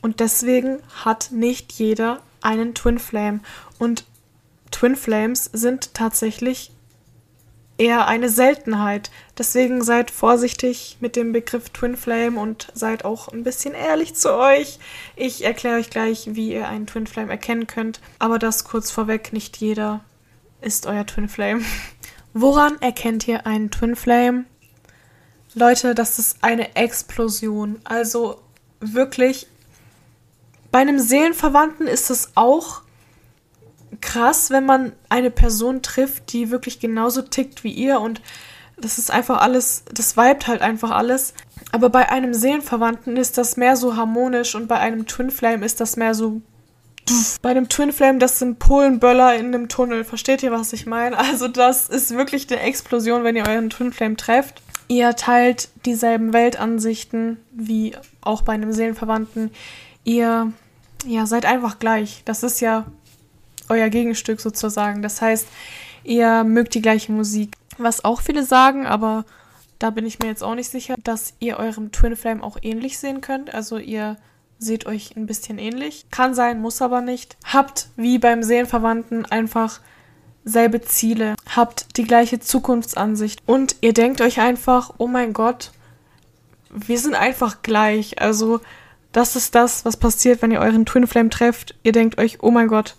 Und 0.00 0.20
deswegen 0.20 0.78
hat 1.04 1.30
nicht 1.32 1.72
jeder 1.72 2.20
einen 2.42 2.74
Twin 2.74 2.98
Flame. 2.98 3.40
Und 3.78 4.04
Twin 4.70 4.94
Flames 4.94 5.50
sind 5.52 5.94
tatsächlich 5.94 6.70
eher 7.78 8.06
eine 8.06 8.28
Seltenheit. 8.28 9.10
Deswegen 9.36 9.82
seid 9.82 10.10
vorsichtig 10.10 10.96
mit 11.00 11.16
dem 11.16 11.32
Begriff 11.32 11.70
Twin 11.70 11.96
Flame 11.96 12.40
und 12.40 12.68
seid 12.74 13.04
auch 13.04 13.28
ein 13.28 13.44
bisschen 13.44 13.74
ehrlich 13.74 14.14
zu 14.14 14.32
euch. 14.32 14.78
Ich 15.14 15.44
erkläre 15.44 15.78
euch 15.78 15.90
gleich, 15.90 16.28
wie 16.32 16.52
ihr 16.52 16.68
einen 16.68 16.86
Twin 16.86 17.06
Flame 17.06 17.30
erkennen 17.30 17.66
könnt. 17.66 18.00
Aber 18.18 18.38
das 18.38 18.64
kurz 18.64 18.90
vorweg, 18.90 19.32
nicht 19.32 19.58
jeder 19.58 20.04
ist 20.60 20.86
euer 20.86 21.06
Twin 21.06 21.28
Flame. 21.28 21.62
Woran 22.32 22.80
erkennt 22.80 23.26
ihr 23.28 23.46
einen 23.46 23.70
Twin 23.70 23.96
Flame? 23.96 24.44
Leute, 25.54 25.94
das 25.94 26.18
ist 26.18 26.38
eine 26.42 26.76
Explosion. 26.76 27.80
Also 27.84 28.40
wirklich, 28.80 29.46
bei 30.70 30.80
einem 30.80 30.98
Seelenverwandten 30.98 31.86
ist 31.86 32.10
es 32.10 32.32
auch 32.34 32.82
krass, 34.00 34.50
wenn 34.50 34.66
man 34.66 34.92
eine 35.08 35.30
Person 35.30 35.82
trifft, 35.82 36.32
die 36.32 36.50
wirklich 36.50 36.80
genauso 36.80 37.22
tickt 37.22 37.64
wie 37.64 37.72
ihr 37.72 38.00
und 38.00 38.20
das 38.78 38.98
ist 38.98 39.10
einfach 39.10 39.40
alles, 39.40 39.84
das 39.92 40.16
vibet 40.16 40.46
halt 40.46 40.60
einfach 40.60 40.90
alles. 40.90 41.32
Aber 41.72 41.88
bei 41.88 42.10
einem 42.10 42.34
Seelenverwandten 42.34 43.16
ist 43.16 43.38
das 43.38 43.56
mehr 43.56 43.76
so 43.76 43.96
harmonisch 43.96 44.54
und 44.54 44.68
bei 44.68 44.78
einem 44.78 45.06
Twin 45.06 45.30
Flame 45.30 45.64
ist 45.64 45.80
das 45.80 45.96
mehr 45.96 46.14
so. 46.14 46.42
Bei 47.40 47.50
einem 47.50 47.68
Twin 47.68 47.92
Flame, 47.92 48.18
das 48.18 48.38
sind 48.38 48.58
Polenböller 48.58 49.36
in 49.36 49.46
einem 49.46 49.68
Tunnel. 49.68 50.04
Versteht 50.04 50.42
ihr, 50.42 50.52
was 50.52 50.72
ich 50.72 50.86
meine? 50.86 51.16
Also, 51.18 51.48
das 51.48 51.88
ist 51.88 52.14
wirklich 52.14 52.50
eine 52.50 52.60
Explosion, 52.60 53.24
wenn 53.24 53.36
ihr 53.36 53.46
euren 53.46 53.70
Twin 53.70 53.92
Flame 53.92 54.16
trefft. 54.16 54.60
Ihr 54.88 55.14
teilt 55.16 55.68
dieselben 55.84 56.32
Weltansichten 56.32 57.38
wie 57.52 57.96
auch 58.20 58.42
bei 58.42 58.52
einem 58.52 58.72
Seelenverwandten. 58.72 59.50
Ihr 60.04 60.52
ja, 61.04 61.26
seid 61.26 61.46
einfach 61.46 61.78
gleich. 61.78 62.22
Das 62.24 62.42
ist 62.42 62.60
ja 62.60 62.86
euer 63.68 63.88
Gegenstück 63.88 64.40
sozusagen. 64.40 65.02
Das 65.02 65.20
heißt, 65.20 65.46
ihr 66.04 66.44
mögt 66.44 66.74
die 66.74 66.82
gleiche 66.82 67.12
Musik. 67.12 67.54
Was 67.78 68.04
auch 68.04 68.20
viele 68.20 68.42
sagen, 68.42 68.86
aber 68.86 69.24
da 69.78 69.90
bin 69.90 70.06
ich 70.06 70.18
mir 70.18 70.28
jetzt 70.28 70.42
auch 70.42 70.54
nicht 70.54 70.70
sicher, 70.70 70.94
dass 71.04 71.34
ihr 71.40 71.58
eurem 71.58 71.92
Twin 71.92 72.16
Flame 72.16 72.42
auch 72.42 72.58
ähnlich 72.62 72.98
sehen 72.98 73.20
könnt. 73.20 73.52
Also 73.52 73.78
ihr 73.78 74.16
seht 74.58 74.86
euch 74.86 75.16
ein 75.16 75.26
bisschen 75.26 75.58
ähnlich. 75.58 76.06
Kann 76.10 76.34
sein, 76.34 76.60
muss 76.60 76.80
aber 76.80 77.02
nicht. 77.02 77.36
Habt 77.44 77.88
wie 77.96 78.18
beim 78.18 78.42
Seelenverwandten 78.42 79.26
einfach 79.26 79.80
selbe 80.46 80.80
Ziele, 80.80 81.34
habt 81.54 81.96
die 81.96 82.04
gleiche 82.04 82.38
Zukunftsansicht 82.38 83.42
und 83.46 83.76
ihr 83.80 83.92
denkt 83.92 84.20
euch 84.20 84.40
einfach, 84.40 84.94
oh 84.96 85.08
mein 85.08 85.32
Gott, 85.32 85.72
wir 86.70 86.98
sind 86.98 87.16
einfach 87.16 87.62
gleich. 87.62 88.22
Also 88.22 88.60
das 89.12 89.34
ist 89.34 89.54
das, 89.54 89.84
was 89.84 89.96
passiert, 89.96 90.40
wenn 90.42 90.52
ihr 90.52 90.60
euren 90.60 90.86
Twin 90.86 91.06
Flame 91.06 91.30
trefft. 91.30 91.74
Ihr 91.82 91.92
denkt 91.92 92.18
euch, 92.18 92.38
oh 92.42 92.52
mein 92.52 92.68
Gott, 92.68 92.96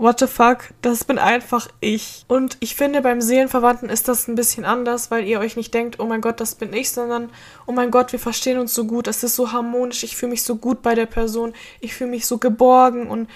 what 0.00 0.18
the 0.18 0.26
fuck, 0.26 0.70
das 0.80 1.04
bin 1.04 1.18
einfach 1.18 1.68
ich. 1.80 2.24
Und 2.26 2.56
ich 2.60 2.74
finde, 2.74 3.02
beim 3.02 3.20
Seelenverwandten 3.20 3.90
ist 3.90 4.08
das 4.08 4.28
ein 4.28 4.34
bisschen 4.34 4.64
anders, 4.64 5.10
weil 5.10 5.26
ihr 5.26 5.40
euch 5.40 5.56
nicht 5.56 5.74
denkt, 5.74 6.00
oh 6.00 6.06
mein 6.06 6.22
Gott, 6.22 6.40
das 6.40 6.54
bin 6.54 6.72
ich, 6.72 6.90
sondern, 6.90 7.30
oh 7.66 7.72
mein 7.72 7.90
Gott, 7.90 8.10
wir 8.12 8.18
verstehen 8.18 8.58
uns 8.58 8.74
so 8.74 8.86
gut, 8.86 9.06
es 9.08 9.22
ist 9.22 9.36
so 9.36 9.52
harmonisch, 9.52 10.02
ich 10.02 10.16
fühle 10.16 10.30
mich 10.30 10.42
so 10.42 10.56
gut 10.56 10.80
bei 10.80 10.94
der 10.94 11.04
Person, 11.04 11.52
ich 11.80 11.94
fühle 11.94 12.10
mich 12.10 12.26
so 12.26 12.38
geborgen 12.38 13.08
und 13.08 13.28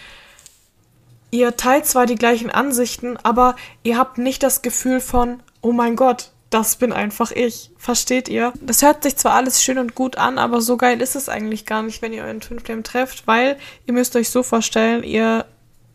ihr 1.31 1.55
teilt 1.57 1.85
zwar 1.85 2.07
die 2.07 2.15
gleichen 2.15 2.51
Ansichten, 2.51 3.19
aber 3.23 3.57
ihr 3.83 3.99
habt 3.99 4.17
nicht 4.17 4.43
das 4.43 4.63
Gefühl 4.63 5.01
von, 5.01 5.43
oh 5.61 5.73
mein 5.73 5.97
Gott, 5.97 6.31
das 6.49 6.77
bin 6.77 6.93
einfach 6.93 7.31
ich. 7.31 7.73
Versteht 7.77 8.29
ihr? 8.29 8.55
Das 8.63 8.81
hört 8.81 9.03
sich 9.03 9.17
zwar 9.17 9.35
alles 9.35 9.63
schön 9.63 9.77
und 9.77 9.95
gut 9.95 10.17
an, 10.17 10.39
aber 10.39 10.63
so 10.63 10.79
geil 10.79 11.03
ist 11.03 11.17
es 11.17 11.29
eigentlich 11.29 11.67
gar 11.67 11.83
nicht, 11.83 12.01
wenn 12.01 12.13
ihr 12.15 12.25
euren 12.25 12.41
Twin 12.41 12.61
Flame 12.61 12.85
trefft, 12.85 13.27
weil 13.27 13.59
ihr 13.85 13.93
müsst 13.93 14.17
euch 14.17 14.31
so 14.31 14.43
vorstellen, 14.43 15.03
ihr 15.03 15.45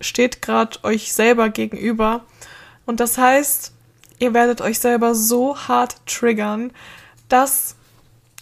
steht 0.01 0.41
gerade 0.41 0.83
euch 0.83 1.13
selber 1.13 1.49
gegenüber. 1.49 2.25
Und 2.85 2.99
das 2.99 3.17
heißt, 3.17 3.73
ihr 4.19 4.33
werdet 4.33 4.61
euch 4.61 4.79
selber 4.79 5.15
so 5.15 5.57
hart 5.57 5.97
triggern, 6.05 6.71
dass 7.27 7.75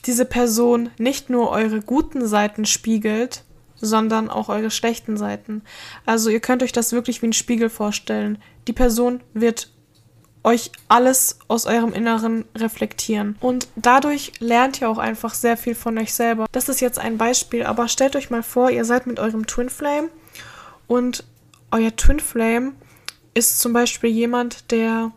diese 0.06 0.26
Person 0.26 0.90
nicht 0.98 1.30
nur 1.30 1.50
eure 1.50 1.82
guten 1.82 2.28
Seiten 2.28 2.66
spiegelt, 2.66 3.44
sondern 3.76 4.30
auch 4.30 4.50
eure 4.50 4.72
schlechten 4.72 5.18
Seiten. 5.18 5.62
Also 6.06 6.30
ihr 6.30 6.40
könnt 6.40 6.64
euch 6.64 6.72
das 6.72 6.94
wirklich 6.94 7.22
wie 7.22 7.28
ein 7.28 7.34
Spiegel 7.34 7.70
vorstellen. 7.70 8.42
Die 8.68 8.74
Person 8.74 9.22
wird 9.34 9.70
euch 10.44 10.72
alles 10.88 11.40
aus 11.50 11.66
eurem 11.66 11.94
Inneren 11.94 12.46
reflektieren. 12.56 13.36
Und 13.42 13.68
dadurch 13.76 14.32
lernt 14.40 14.80
ihr 14.80 14.90
auch 14.90 14.98
einfach 14.98 15.34
sehr 15.34 15.58
viel 15.58 15.76
von 15.76 15.98
euch 15.98 16.14
selber. 16.14 16.46
Das 16.54 16.70
ist 16.70 16.80
jetzt 16.80 17.00
ein 17.00 17.18
Beispiel, 17.18 17.64
aber 17.64 17.90
stellt 17.90 18.16
euch 18.16 18.30
mal 18.30 18.44
vor, 18.44 18.70
ihr 18.70 18.86
seid 18.86 19.08
mit 19.08 19.20
eurem 19.20 19.46
Twin 19.46 19.70
Flame 19.70 20.10
und 20.88 21.26
euer 21.72 21.96
Twin 21.96 22.20
Flame 22.20 22.74
ist 23.34 23.60
zum 23.60 23.74
Beispiel 23.74 24.10
jemand, 24.10 24.72
der 24.72 25.12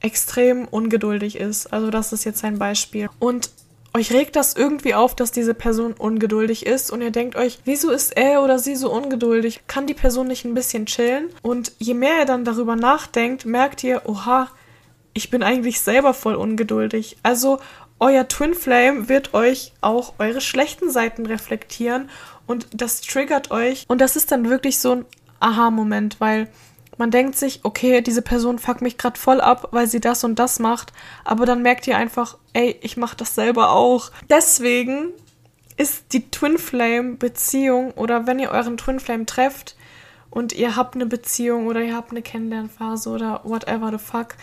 extrem 0.00 0.66
ungeduldig 0.68 1.36
ist. 1.36 1.72
Also 1.72 1.90
das 1.90 2.12
ist 2.12 2.24
jetzt 2.24 2.44
ein 2.44 2.58
Beispiel. 2.58 3.08
Und 3.18 3.50
euch 3.94 4.12
regt 4.12 4.36
das 4.36 4.54
irgendwie 4.54 4.94
auf, 4.94 5.16
dass 5.16 5.32
diese 5.32 5.54
Person 5.54 5.94
ungeduldig 5.94 6.66
ist 6.66 6.90
und 6.90 7.02
ihr 7.02 7.10
denkt 7.10 7.36
euch, 7.36 7.58
wieso 7.64 7.90
ist 7.90 8.16
er 8.16 8.42
oder 8.42 8.58
sie 8.58 8.76
so 8.76 8.92
ungeduldig? 8.92 9.62
Kann 9.66 9.86
die 9.86 9.94
Person 9.94 10.28
nicht 10.28 10.44
ein 10.44 10.54
bisschen 10.54 10.86
chillen? 10.86 11.30
Und 11.42 11.72
je 11.78 11.94
mehr 11.94 12.20
ihr 12.20 12.26
dann 12.26 12.44
darüber 12.44 12.76
nachdenkt, 12.76 13.44
merkt 13.44 13.82
ihr, 13.82 14.02
oha, 14.04 14.48
ich 15.14 15.30
bin 15.30 15.42
eigentlich 15.42 15.80
selber 15.80 16.14
voll 16.14 16.36
ungeduldig. 16.36 17.16
Also 17.22 17.58
euer 17.98 18.28
Twin 18.28 18.54
Flame 18.54 19.08
wird 19.08 19.34
euch 19.34 19.72
auch 19.80 20.14
eure 20.18 20.40
schlechten 20.40 20.90
Seiten 20.90 21.26
reflektieren 21.26 22.08
und 22.46 22.68
das 22.72 23.00
triggert 23.00 23.50
euch 23.50 23.84
und 23.88 24.00
das 24.00 24.14
ist 24.14 24.30
dann 24.30 24.48
wirklich 24.48 24.78
so 24.78 24.92
ein 24.92 25.06
Aha-Moment, 25.40 26.20
weil 26.20 26.48
man 26.98 27.10
denkt 27.12 27.36
sich, 27.36 27.60
okay, 27.62 28.00
diese 28.00 28.22
Person 28.22 28.58
fuckt 28.58 28.82
mich 28.82 28.98
gerade 28.98 29.18
voll 29.18 29.40
ab, 29.40 29.68
weil 29.70 29.86
sie 29.86 30.00
das 30.00 30.24
und 30.24 30.38
das 30.38 30.58
macht, 30.58 30.92
aber 31.24 31.46
dann 31.46 31.62
merkt 31.62 31.86
ihr 31.86 31.96
einfach, 31.96 32.36
ey, 32.52 32.76
ich 32.82 32.96
mach 32.96 33.14
das 33.14 33.36
selber 33.36 33.70
auch. 33.70 34.10
Deswegen 34.28 35.12
ist 35.76 36.12
die 36.12 36.28
Twin 36.30 36.58
Flame 36.58 37.14
Beziehung 37.14 37.92
oder 37.92 38.26
wenn 38.26 38.40
ihr 38.40 38.50
euren 38.50 38.76
Twin 38.76 38.98
Flame 38.98 39.26
trefft 39.26 39.76
und 40.30 40.52
ihr 40.52 40.74
habt 40.74 40.96
eine 40.96 41.06
Beziehung 41.06 41.68
oder 41.68 41.80
ihr 41.80 41.94
habt 41.94 42.10
eine 42.10 42.20
Kennenlernphase 42.20 43.08
oder 43.08 43.40
whatever 43.44 43.90
the 43.92 44.04
fuck, 44.04 44.34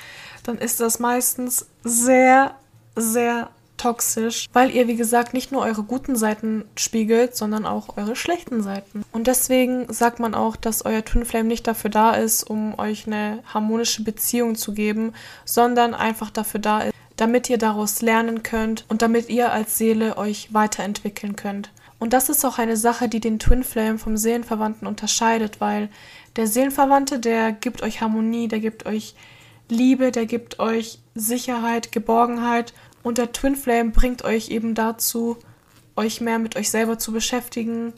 dann 0.43 0.57
ist 0.57 0.79
das 0.79 0.99
meistens 0.99 1.67
sehr, 1.83 2.55
sehr 2.95 3.49
toxisch, 3.85 4.47
weil 4.51 4.71
ihr, 4.71 4.87
wie 4.87 4.95
gesagt, 4.95 5.35
nicht 5.35 5.51
nur 5.51 5.61
eure 5.61 5.83
guten 5.83 6.15
Seiten 6.15 6.65
spiegelt, 6.75 7.35
sondern 7.35 7.67
auch 7.67 7.97
eure 7.97 8.15
schlechten 8.15 8.63
Seiten. 8.63 9.03
Und 9.11 9.27
deswegen 9.27 9.85
sagt 9.93 10.19
man 10.19 10.33
auch, 10.33 10.55
dass 10.55 10.85
euer 10.85 11.05
Twin 11.05 11.23
Flame 11.23 11.47
nicht 11.47 11.67
dafür 11.67 11.91
da 11.91 12.15
ist, 12.15 12.49
um 12.49 12.79
euch 12.79 13.05
eine 13.05 13.43
harmonische 13.53 14.03
Beziehung 14.03 14.55
zu 14.55 14.73
geben, 14.73 15.13
sondern 15.45 15.93
einfach 15.93 16.31
dafür 16.31 16.59
da 16.59 16.81
ist, 16.81 16.95
damit 17.15 17.47
ihr 17.47 17.59
daraus 17.59 18.01
lernen 18.01 18.41
könnt 18.41 18.85
und 18.89 19.03
damit 19.03 19.29
ihr 19.29 19.51
als 19.51 19.77
Seele 19.77 20.17
euch 20.17 20.51
weiterentwickeln 20.51 21.35
könnt. 21.35 21.69
Und 21.99 22.13
das 22.13 22.29
ist 22.29 22.43
auch 22.43 22.57
eine 22.57 22.77
Sache, 22.77 23.07
die 23.07 23.19
den 23.19 23.37
Twin 23.37 23.63
Flame 23.63 23.99
vom 23.99 24.17
Seelenverwandten 24.17 24.87
unterscheidet, 24.87 25.61
weil 25.61 25.89
der 26.37 26.47
Seelenverwandte, 26.47 27.19
der 27.19 27.51
gibt 27.51 27.83
euch 27.83 28.01
Harmonie, 28.01 28.47
der 28.47 28.59
gibt 28.59 28.87
euch 28.87 29.13
Liebe, 29.69 30.11
der 30.11 30.25
gibt 30.25 30.59
euch 30.59 30.99
Sicherheit, 31.15 31.91
Geborgenheit 31.91 32.73
und 33.05 33.19
der 33.19 33.31
Twin 33.31 33.55
Flame 33.55 33.91
bringt 33.91 34.23
euch 34.23 34.49
eben 34.49 34.73
dazu, 34.73 35.37
euch 35.95 36.21
mehr 36.21 36.39
mit 36.39 36.55
euch 36.55 36.71
selber 36.71 36.97
zu 36.97 37.11
beschäftigen, 37.11 37.93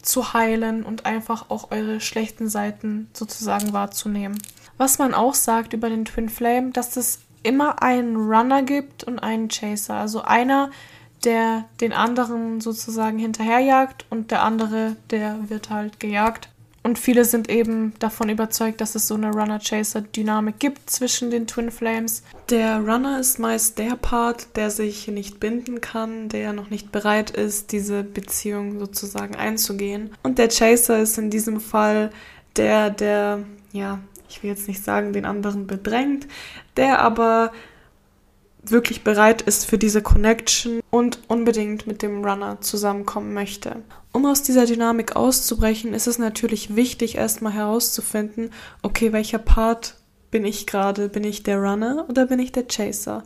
zu 0.00 0.32
heilen 0.32 0.84
und 0.84 1.06
einfach 1.06 1.50
auch 1.50 1.72
eure 1.72 2.00
schlechten 2.00 2.48
Seiten 2.48 3.10
sozusagen 3.12 3.72
wahrzunehmen. 3.72 4.38
Was 4.76 4.98
man 4.98 5.12
auch 5.12 5.34
sagt 5.34 5.72
über 5.72 5.90
den 5.90 6.04
Twin 6.04 6.28
Flame, 6.28 6.70
dass 6.70 6.96
es 6.96 7.18
immer 7.42 7.82
einen 7.82 8.14
Runner 8.14 8.62
gibt 8.62 9.02
und 9.02 9.18
einen 9.18 9.48
Chaser. 9.48 9.94
Also 9.94 10.22
einer, 10.22 10.70
der 11.24 11.64
den 11.80 11.92
anderen 11.92 12.60
sozusagen 12.60 13.18
hinterherjagt 13.18 14.06
und 14.08 14.30
der 14.30 14.44
andere, 14.44 14.94
der 15.10 15.50
wird 15.50 15.68
halt 15.70 15.98
gejagt. 15.98 16.48
Und 16.82 16.98
viele 16.98 17.24
sind 17.24 17.50
eben 17.50 17.92
davon 17.98 18.28
überzeugt, 18.28 18.80
dass 18.80 18.94
es 18.94 19.08
so 19.08 19.14
eine 19.14 19.30
Runner-Chaser-Dynamik 19.30 20.58
gibt 20.58 20.88
zwischen 20.88 21.30
den 21.30 21.46
Twin 21.46 21.70
Flames. 21.70 22.22
Der 22.50 22.78
Runner 22.78 23.20
ist 23.20 23.38
meist 23.38 23.78
der 23.78 23.96
Part, 23.96 24.56
der 24.56 24.70
sich 24.70 25.08
nicht 25.08 25.40
binden 25.40 25.80
kann, 25.80 26.28
der 26.28 26.52
noch 26.52 26.70
nicht 26.70 26.92
bereit 26.92 27.30
ist, 27.30 27.72
diese 27.72 28.04
Beziehung 28.04 28.78
sozusagen 28.78 29.34
einzugehen. 29.34 30.10
Und 30.22 30.38
der 30.38 30.48
Chaser 30.48 31.00
ist 31.00 31.18
in 31.18 31.30
diesem 31.30 31.60
Fall 31.60 32.10
der, 32.56 32.90
der, 32.90 33.40
ja, 33.72 33.98
ich 34.28 34.42
will 34.42 34.50
jetzt 34.50 34.68
nicht 34.68 34.82
sagen, 34.82 35.12
den 35.12 35.24
anderen 35.24 35.66
bedrängt, 35.66 36.26
der 36.76 37.00
aber 37.00 37.52
wirklich 38.70 39.04
bereit 39.04 39.42
ist 39.42 39.66
für 39.66 39.78
diese 39.78 40.02
Connection 40.02 40.80
und 40.90 41.20
unbedingt 41.28 41.86
mit 41.86 42.02
dem 42.02 42.24
Runner 42.24 42.60
zusammenkommen 42.60 43.34
möchte. 43.34 43.76
Um 44.12 44.26
aus 44.26 44.42
dieser 44.42 44.66
Dynamik 44.66 45.16
auszubrechen, 45.16 45.94
ist 45.94 46.06
es 46.06 46.18
natürlich 46.18 46.74
wichtig, 46.74 47.16
erstmal 47.16 47.52
herauszufinden, 47.52 48.50
okay, 48.82 49.12
welcher 49.12 49.38
Part 49.38 49.94
bin 50.30 50.44
ich 50.44 50.66
gerade? 50.66 51.08
Bin 51.08 51.24
ich 51.24 51.42
der 51.42 51.58
Runner 51.58 52.06
oder 52.08 52.26
bin 52.26 52.38
ich 52.38 52.52
der 52.52 52.66
Chaser? 52.66 53.22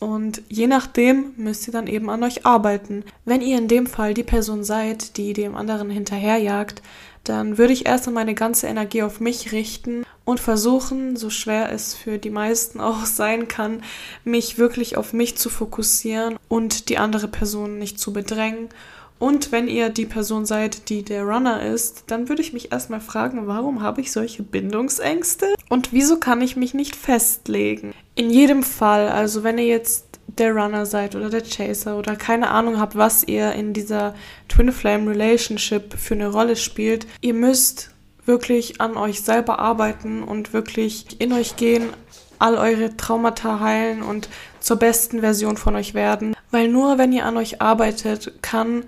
Und 0.00 0.42
je 0.48 0.66
nachdem 0.66 1.32
müsst 1.36 1.66
ihr 1.66 1.72
dann 1.72 1.86
eben 1.86 2.10
an 2.10 2.22
euch 2.22 2.44
arbeiten. 2.44 3.04
Wenn 3.24 3.40
ihr 3.40 3.56
in 3.56 3.68
dem 3.68 3.86
Fall 3.86 4.12
die 4.12 4.24
Person 4.24 4.62
seid, 4.62 5.16
die 5.16 5.32
dem 5.32 5.54
anderen 5.56 5.88
hinterherjagt, 5.88 6.82
dann 7.24 7.56
würde 7.56 7.72
ich 7.72 7.86
erstmal 7.86 8.14
meine 8.14 8.34
ganze 8.34 8.66
Energie 8.66 9.02
auf 9.02 9.20
mich 9.20 9.52
richten 9.52 10.04
und 10.26 10.40
versuchen, 10.40 11.16
so 11.16 11.30
schwer 11.30 11.72
es 11.72 11.94
für 11.94 12.18
die 12.18 12.28
meisten 12.28 12.80
auch 12.80 13.06
sein 13.06 13.48
kann, 13.48 13.82
mich 14.24 14.58
wirklich 14.58 14.98
auf 14.98 15.14
mich 15.14 15.38
zu 15.38 15.48
fokussieren 15.48 16.36
und 16.48 16.90
die 16.90 16.98
andere 16.98 17.28
Person 17.28 17.78
nicht 17.78 17.98
zu 17.98 18.12
bedrängen. 18.12 18.68
Und 19.18 19.50
wenn 19.50 19.66
ihr 19.66 19.88
die 19.88 20.04
Person 20.04 20.44
seid, 20.44 20.90
die 20.90 21.02
der 21.02 21.22
Runner 21.22 21.62
ist, 21.62 22.04
dann 22.08 22.28
würde 22.28 22.42
ich 22.42 22.52
mich 22.52 22.70
erstmal 22.70 23.00
fragen, 23.00 23.46
warum 23.46 23.80
habe 23.80 24.02
ich 24.02 24.12
solche 24.12 24.42
Bindungsängste? 24.42 25.54
Und 25.70 25.94
wieso 25.94 26.18
kann 26.18 26.42
ich 26.42 26.54
mich 26.54 26.74
nicht 26.74 26.94
festlegen? 26.94 27.94
In 28.14 28.28
jedem 28.28 28.62
Fall, 28.62 29.08
also 29.08 29.42
wenn 29.42 29.56
ihr 29.56 29.64
jetzt 29.64 30.04
der 30.26 30.52
Runner 30.52 30.84
seid 30.84 31.16
oder 31.16 31.30
der 31.30 31.42
Chaser 31.42 31.98
oder 31.98 32.14
keine 32.14 32.50
Ahnung 32.50 32.78
habt, 32.78 32.94
was 32.94 33.24
ihr 33.24 33.52
in 33.52 33.72
dieser 33.72 34.14
Twin 34.48 34.70
Flame 34.70 35.10
Relationship 35.10 35.94
für 35.94 36.14
eine 36.14 36.28
Rolle 36.28 36.56
spielt, 36.56 37.06
ihr 37.22 37.32
müsst 37.32 37.90
wirklich 38.26 38.80
an 38.80 38.96
euch 38.96 39.22
selber 39.22 39.58
arbeiten 39.58 40.22
und 40.22 40.52
wirklich 40.52 41.20
in 41.20 41.32
euch 41.32 41.56
gehen, 41.56 41.88
all 42.38 42.56
eure 42.56 42.96
Traumata 42.96 43.60
heilen 43.60 44.02
und 44.02 44.28
zur 44.60 44.76
besten 44.76 45.20
Version 45.20 45.56
von 45.56 45.76
euch 45.76 45.94
werden. 45.94 46.36
Weil 46.50 46.68
nur 46.68 46.98
wenn 46.98 47.12
ihr 47.12 47.24
an 47.24 47.36
euch 47.36 47.62
arbeitet, 47.62 48.42
kann 48.42 48.84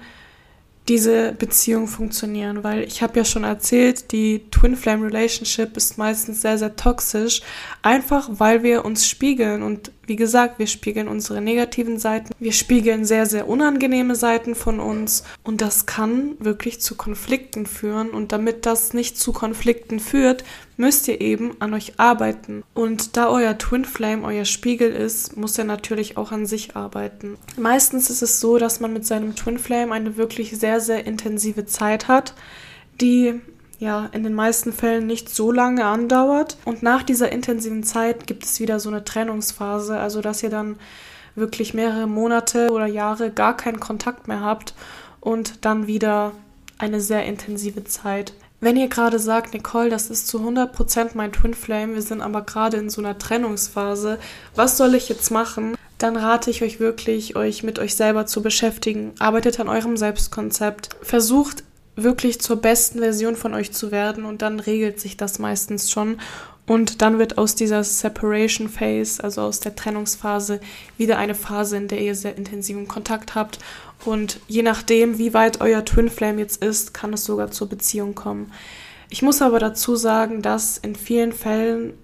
diese 0.88 1.32
Beziehung 1.32 1.86
funktionieren, 1.86 2.64
weil 2.64 2.82
ich 2.82 3.02
habe 3.02 3.18
ja 3.18 3.24
schon 3.24 3.44
erzählt, 3.44 4.10
die 4.10 4.50
Twin 4.50 4.74
Flame 4.74 5.06
Relationship 5.06 5.76
ist 5.76 5.98
meistens 5.98 6.40
sehr, 6.40 6.56
sehr 6.56 6.76
toxisch, 6.76 7.42
einfach 7.82 8.28
weil 8.32 8.62
wir 8.62 8.84
uns 8.84 9.06
spiegeln 9.06 9.62
und 9.62 9.92
wie 10.08 10.16
gesagt, 10.16 10.58
wir 10.58 10.66
spiegeln 10.66 11.06
unsere 11.06 11.40
negativen 11.40 11.98
Seiten, 11.98 12.32
wir 12.38 12.52
spiegeln 12.52 13.04
sehr, 13.04 13.26
sehr 13.26 13.48
unangenehme 13.48 14.16
Seiten 14.16 14.54
von 14.54 14.80
uns 14.80 15.22
und 15.44 15.60
das 15.60 15.86
kann 15.86 16.36
wirklich 16.38 16.80
zu 16.80 16.96
Konflikten 16.96 17.66
führen 17.66 18.10
und 18.10 18.32
damit 18.32 18.66
das 18.66 18.94
nicht 18.94 19.18
zu 19.18 19.32
Konflikten 19.32 20.00
führt, 20.00 20.44
müsst 20.76 21.08
ihr 21.08 21.20
eben 21.20 21.56
an 21.60 21.74
euch 21.74 21.98
arbeiten. 21.98 22.62
Und 22.72 23.16
da 23.16 23.28
euer 23.28 23.58
Twin 23.58 23.84
Flame 23.84 24.24
euer 24.24 24.44
Spiegel 24.44 24.90
ist, 24.90 25.36
muss 25.36 25.58
er 25.58 25.64
natürlich 25.64 26.16
auch 26.16 26.32
an 26.32 26.46
sich 26.46 26.74
arbeiten. 26.76 27.36
Meistens 27.58 28.08
ist 28.10 28.22
es 28.22 28.40
so, 28.40 28.58
dass 28.58 28.80
man 28.80 28.92
mit 28.92 29.04
seinem 29.04 29.36
Twin 29.36 29.58
Flame 29.58 29.92
eine 29.92 30.16
wirklich 30.16 30.58
sehr, 30.58 30.80
sehr 30.80 31.06
intensive 31.06 31.66
Zeit 31.66 32.08
hat, 32.08 32.34
die 33.00 33.40
ja 33.78 34.08
in 34.12 34.24
den 34.24 34.34
meisten 34.34 34.72
Fällen 34.72 35.06
nicht 35.06 35.28
so 35.28 35.52
lange 35.52 35.84
andauert. 35.84 36.56
Und 36.64 36.82
nach 36.82 37.02
dieser 37.02 37.30
intensiven 37.30 37.84
Zeit 37.84 38.26
gibt 38.26 38.44
es 38.44 38.60
wieder 38.60 38.80
so 38.80 38.88
eine 38.88 39.04
Trennungsphase, 39.04 39.98
also 39.98 40.20
dass 40.20 40.42
ihr 40.42 40.50
dann 40.50 40.76
wirklich 41.34 41.74
mehrere 41.74 42.06
Monate 42.06 42.70
oder 42.70 42.86
Jahre 42.86 43.30
gar 43.30 43.56
keinen 43.56 43.80
Kontakt 43.80 44.28
mehr 44.28 44.40
habt 44.40 44.74
und 45.20 45.64
dann 45.64 45.86
wieder 45.86 46.32
eine 46.78 47.00
sehr 47.00 47.24
intensive 47.24 47.84
Zeit. 47.84 48.32
Wenn 48.60 48.76
ihr 48.76 48.88
gerade 48.88 49.20
sagt, 49.20 49.54
Nicole, 49.54 49.88
das 49.88 50.10
ist 50.10 50.26
zu 50.26 50.40
100% 50.40 51.10
mein 51.14 51.32
Twin 51.32 51.54
Flame, 51.54 51.94
wir 51.94 52.02
sind 52.02 52.20
aber 52.20 52.42
gerade 52.42 52.76
in 52.76 52.90
so 52.90 53.00
einer 53.00 53.16
Trennungsphase, 53.16 54.18
was 54.56 54.76
soll 54.76 54.96
ich 54.96 55.08
jetzt 55.08 55.30
machen? 55.30 55.76
Dann 55.98 56.16
rate 56.16 56.50
ich 56.50 56.62
euch 56.62 56.80
wirklich, 56.80 57.36
euch 57.36 57.62
mit 57.62 57.78
euch 57.78 57.94
selber 57.94 58.26
zu 58.26 58.42
beschäftigen. 58.42 59.14
Arbeitet 59.18 59.58
an 59.58 59.68
eurem 59.68 59.96
Selbstkonzept. 59.96 60.90
Versucht 61.02 61.64
wirklich 62.02 62.40
zur 62.40 62.56
besten 62.56 63.00
Version 63.00 63.36
von 63.36 63.54
euch 63.54 63.72
zu 63.72 63.90
werden 63.90 64.24
und 64.24 64.42
dann 64.42 64.60
regelt 64.60 65.00
sich 65.00 65.16
das 65.16 65.38
meistens 65.38 65.90
schon 65.90 66.18
und 66.66 67.02
dann 67.02 67.18
wird 67.18 67.38
aus 67.38 67.54
dieser 67.54 67.82
Separation 67.82 68.68
Phase, 68.68 69.24
also 69.24 69.42
aus 69.42 69.60
der 69.60 69.74
Trennungsphase, 69.74 70.60
wieder 70.96 71.18
eine 71.18 71.34
Phase, 71.34 71.76
in 71.76 71.88
der 71.88 72.00
ihr 72.00 72.14
sehr 72.14 72.36
intensiven 72.36 72.88
Kontakt 72.88 73.34
habt 73.34 73.58
und 74.04 74.40
je 74.48 74.62
nachdem, 74.62 75.18
wie 75.18 75.34
weit 75.34 75.60
euer 75.60 75.84
Twin 75.84 76.10
Flame 76.10 76.40
jetzt 76.40 76.62
ist, 76.62 76.94
kann 76.94 77.12
es 77.12 77.24
sogar 77.24 77.50
zur 77.50 77.68
Beziehung 77.68 78.14
kommen. 78.14 78.52
Ich 79.10 79.22
muss 79.22 79.42
aber 79.42 79.58
dazu 79.58 79.96
sagen, 79.96 80.42
dass 80.42 80.78
in 80.78 80.94
vielen 80.94 81.32
Fällen 81.32 81.94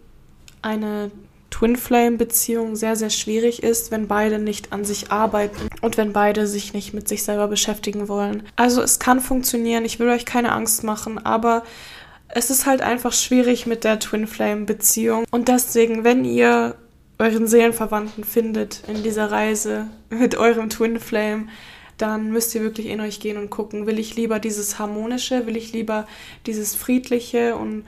eine 0.62 1.10
Twin 1.54 1.76
Flame 1.76 2.16
Beziehung 2.16 2.74
sehr, 2.74 2.96
sehr 2.96 3.10
schwierig 3.10 3.62
ist, 3.62 3.92
wenn 3.92 4.08
beide 4.08 4.40
nicht 4.40 4.72
an 4.72 4.84
sich 4.84 5.12
arbeiten 5.12 5.68
und 5.82 5.96
wenn 5.96 6.12
beide 6.12 6.48
sich 6.48 6.72
nicht 6.72 6.94
mit 6.94 7.06
sich 7.06 7.22
selber 7.22 7.46
beschäftigen 7.46 8.08
wollen. 8.08 8.42
Also 8.56 8.82
es 8.82 8.98
kann 8.98 9.20
funktionieren, 9.20 9.84
ich 9.84 10.00
will 10.00 10.08
euch 10.08 10.24
keine 10.24 10.50
Angst 10.50 10.82
machen, 10.82 11.24
aber 11.24 11.62
es 12.26 12.50
ist 12.50 12.66
halt 12.66 12.82
einfach 12.82 13.12
schwierig 13.12 13.66
mit 13.66 13.84
der 13.84 14.00
Twin 14.00 14.26
Flame 14.26 14.64
Beziehung. 14.64 15.26
Und 15.30 15.46
deswegen, 15.46 16.02
wenn 16.02 16.24
ihr 16.24 16.74
euren 17.20 17.46
Seelenverwandten 17.46 18.24
findet 18.24 18.82
in 18.88 19.04
dieser 19.04 19.30
Reise 19.30 19.86
mit 20.10 20.34
eurem 20.34 20.70
Twin 20.70 20.98
Flame, 20.98 21.46
dann 21.98 22.32
müsst 22.32 22.52
ihr 22.56 22.62
wirklich 22.62 22.86
in 22.86 23.00
euch 23.00 23.20
gehen 23.20 23.36
und 23.36 23.50
gucken, 23.50 23.86
will 23.86 24.00
ich 24.00 24.16
lieber 24.16 24.40
dieses 24.40 24.80
harmonische, 24.80 25.46
will 25.46 25.56
ich 25.56 25.72
lieber 25.72 26.08
dieses 26.46 26.74
friedliche 26.74 27.54
und 27.54 27.84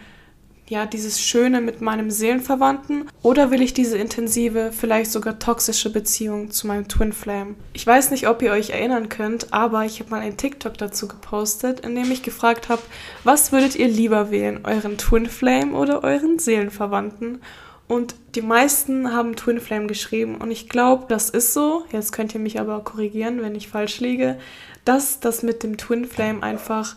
ja, 0.68 0.84
dieses 0.84 1.20
Schöne 1.20 1.60
mit 1.60 1.80
meinem 1.80 2.10
Seelenverwandten 2.10 3.08
oder 3.22 3.50
will 3.50 3.62
ich 3.62 3.72
diese 3.72 3.96
intensive, 3.96 4.72
vielleicht 4.72 5.12
sogar 5.12 5.38
toxische 5.38 5.90
Beziehung 5.90 6.50
zu 6.50 6.66
meinem 6.66 6.88
Twin 6.88 7.12
Flame? 7.12 7.54
Ich 7.72 7.86
weiß 7.86 8.10
nicht, 8.10 8.28
ob 8.28 8.42
ihr 8.42 8.50
euch 8.50 8.70
erinnern 8.70 9.08
könnt, 9.08 9.52
aber 9.52 9.84
ich 9.84 10.00
habe 10.00 10.10
mal 10.10 10.20
einen 10.20 10.36
TikTok 10.36 10.76
dazu 10.76 11.06
gepostet, 11.06 11.80
in 11.80 11.94
dem 11.94 12.10
ich 12.10 12.22
gefragt 12.22 12.68
habe, 12.68 12.82
was 13.22 13.52
würdet 13.52 13.76
ihr 13.76 13.88
lieber 13.88 14.30
wählen, 14.30 14.60
euren 14.64 14.98
Twin 14.98 15.26
Flame 15.26 15.72
oder 15.76 16.02
euren 16.02 16.40
Seelenverwandten? 16.40 17.40
Und 17.88 18.16
die 18.34 18.42
meisten 18.42 19.12
haben 19.12 19.36
Twin 19.36 19.60
Flame 19.60 19.86
geschrieben 19.86 20.36
und 20.36 20.50
ich 20.50 20.68
glaube, 20.68 21.04
das 21.08 21.30
ist 21.30 21.54
so. 21.54 21.84
Jetzt 21.92 22.10
könnt 22.10 22.34
ihr 22.34 22.40
mich 22.40 22.58
aber 22.58 22.80
korrigieren, 22.80 23.40
wenn 23.42 23.54
ich 23.54 23.68
falsch 23.68 24.00
liege, 24.00 24.38
dass 24.84 25.20
das 25.20 25.44
mit 25.44 25.62
dem 25.62 25.76
Twin 25.76 26.04
Flame 26.04 26.42
einfach 26.42 26.96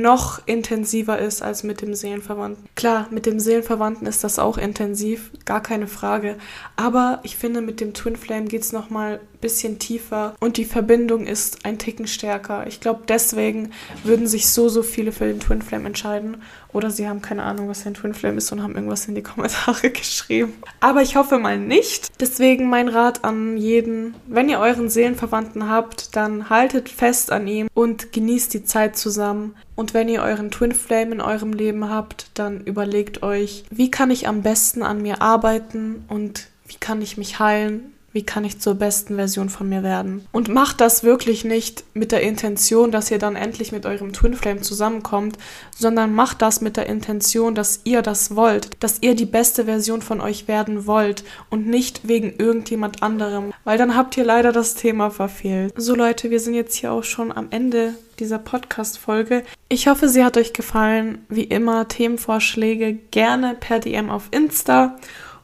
noch 0.00 0.46
intensiver 0.46 1.18
ist 1.18 1.42
als 1.42 1.64
mit 1.64 1.82
dem 1.82 1.94
Seelenverwandten. 1.94 2.64
Klar, 2.74 3.08
mit 3.10 3.26
dem 3.26 3.38
Seelenverwandten 3.38 4.06
ist 4.06 4.24
das 4.24 4.38
auch 4.38 4.56
intensiv, 4.56 5.30
gar 5.44 5.62
keine 5.62 5.86
Frage. 5.86 6.36
Aber 6.76 7.20
ich 7.24 7.36
finde, 7.36 7.60
mit 7.60 7.80
dem 7.80 7.92
Twin 7.92 8.16
Flame 8.16 8.46
geht 8.46 8.62
es 8.62 8.72
nochmal 8.72 9.20
ein 9.20 9.38
bisschen 9.40 9.78
tiefer 9.78 10.34
und 10.40 10.56
die 10.56 10.64
Verbindung 10.64 11.26
ist 11.26 11.66
ein 11.66 11.78
Ticken 11.78 12.06
stärker. 12.06 12.66
Ich 12.66 12.80
glaube, 12.80 13.02
deswegen 13.06 13.72
würden 14.02 14.26
sich 14.26 14.48
so, 14.48 14.70
so 14.70 14.82
viele 14.82 15.12
für 15.12 15.26
den 15.26 15.40
Twin 15.40 15.60
Flame 15.60 15.88
entscheiden. 15.88 16.38
Oder 16.72 16.90
sie 16.90 17.06
haben 17.06 17.20
keine 17.20 17.42
Ahnung, 17.42 17.68
was 17.68 17.86
ein 17.86 17.92
Twin 17.92 18.14
Flame 18.14 18.38
ist 18.38 18.50
und 18.50 18.62
haben 18.62 18.74
irgendwas 18.74 19.06
in 19.06 19.14
die 19.14 19.22
Kommentare 19.22 19.90
geschrieben. 19.90 20.54
Aber 20.80 21.02
ich 21.02 21.16
hoffe 21.16 21.38
mal 21.38 21.58
nicht. 21.58 22.20
Deswegen 22.20 22.70
mein 22.70 22.88
Rat 22.88 23.24
an 23.24 23.58
jeden, 23.58 24.14
wenn 24.26 24.48
ihr 24.48 24.58
euren 24.58 24.88
Seelenverwandten 24.88 25.68
habt, 25.68 26.16
dann 26.16 26.48
haltet 26.48 26.88
fest 26.88 27.30
an 27.30 27.46
ihm 27.46 27.68
und 27.74 28.12
genießt 28.12 28.54
die 28.54 28.64
Zeit 28.64 28.96
zusammen. 28.96 29.54
Und 29.82 29.94
wenn 29.94 30.08
ihr 30.08 30.22
euren 30.22 30.52
Twin 30.52 30.70
Flame 30.70 31.10
in 31.10 31.20
eurem 31.20 31.52
Leben 31.52 31.90
habt, 31.90 32.26
dann 32.34 32.60
überlegt 32.60 33.24
euch, 33.24 33.64
wie 33.68 33.90
kann 33.90 34.12
ich 34.12 34.28
am 34.28 34.42
besten 34.42 34.84
an 34.84 35.02
mir 35.02 35.20
arbeiten 35.20 36.04
und 36.06 36.46
wie 36.68 36.76
kann 36.76 37.02
ich 37.02 37.16
mich 37.16 37.40
heilen 37.40 37.91
wie 38.12 38.24
kann 38.24 38.44
ich 38.44 38.60
zur 38.60 38.74
besten 38.74 39.16
Version 39.16 39.48
von 39.48 39.68
mir 39.68 39.82
werden? 39.82 40.26
Und 40.32 40.48
macht 40.48 40.80
das 40.80 41.02
wirklich 41.02 41.44
nicht 41.44 41.84
mit 41.94 42.12
der 42.12 42.22
Intention, 42.22 42.90
dass 42.90 43.10
ihr 43.10 43.18
dann 43.18 43.36
endlich 43.36 43.72
mit 43.72 43.86
eurem 43.86 44.12
Twin 44.12 44.34
Flame 44.34 44.60
zusammenkommt, 44.60 45.38
sondern 45.78 46.14
macht 46.14 46.42
das 46.42 46.60
mit 46.60 46.76
der 46.76 46.86
Intention, 46.86 47.54
dass 47.54 47.80
ihr 47.84 48.02
das 48.02 48.36
wollt, 48.36 48.70
dass 48.80 48.98
ihr 49.00 49.14
die 49.14 49.26
beste 49.26 49.64
Version 49.64 50.02
von 50.02 50.20
euch 50.20 50.48
werden 50.48 50.86
wollt 50.86 51.24
und 51.50 51.66
nicht 51.66 52.06
wegen 52.06 52.34
irgendjemand 52.38 53.02
anderem, 53.02 53.52
weil 53.64 53.78
dann 53.78 53.96
habt 53.96 54.16
ihr 54.16 54.24
leider 54.24 54.52
das 54.52 54.74
Thema 54.74 55.10
verfehlt. 55.10 55.72
So 55.76 55.94
Leute, 55.94 56.30
wir 56.30 56.40
sind 56.40 56.54
jetzt 56.54 56.76
hier 56.76 56.92
auch 56.92 57.04
schon 57.04 57.32
am 57.32 57.48
Ende 57.50 57.94
dieser 58.18 58.38
Podcast-Folge. 58.38 59.42
Ich 59.68 59.88
hoffe, 59.88 60.08
sie 60.08 60.24
hat 60.24 60.36
euch 60.36 60.52
gefallen. 60.52 61.24
Wie 61.28 61.44
immer, 61.44 61.88
Themenvorschläge 61.88 62.94
gerne 63.10 63.56
per 63.58 63.80
DM 63.80 64.10
auf 64.10 64.28
Insta 64.30 64.96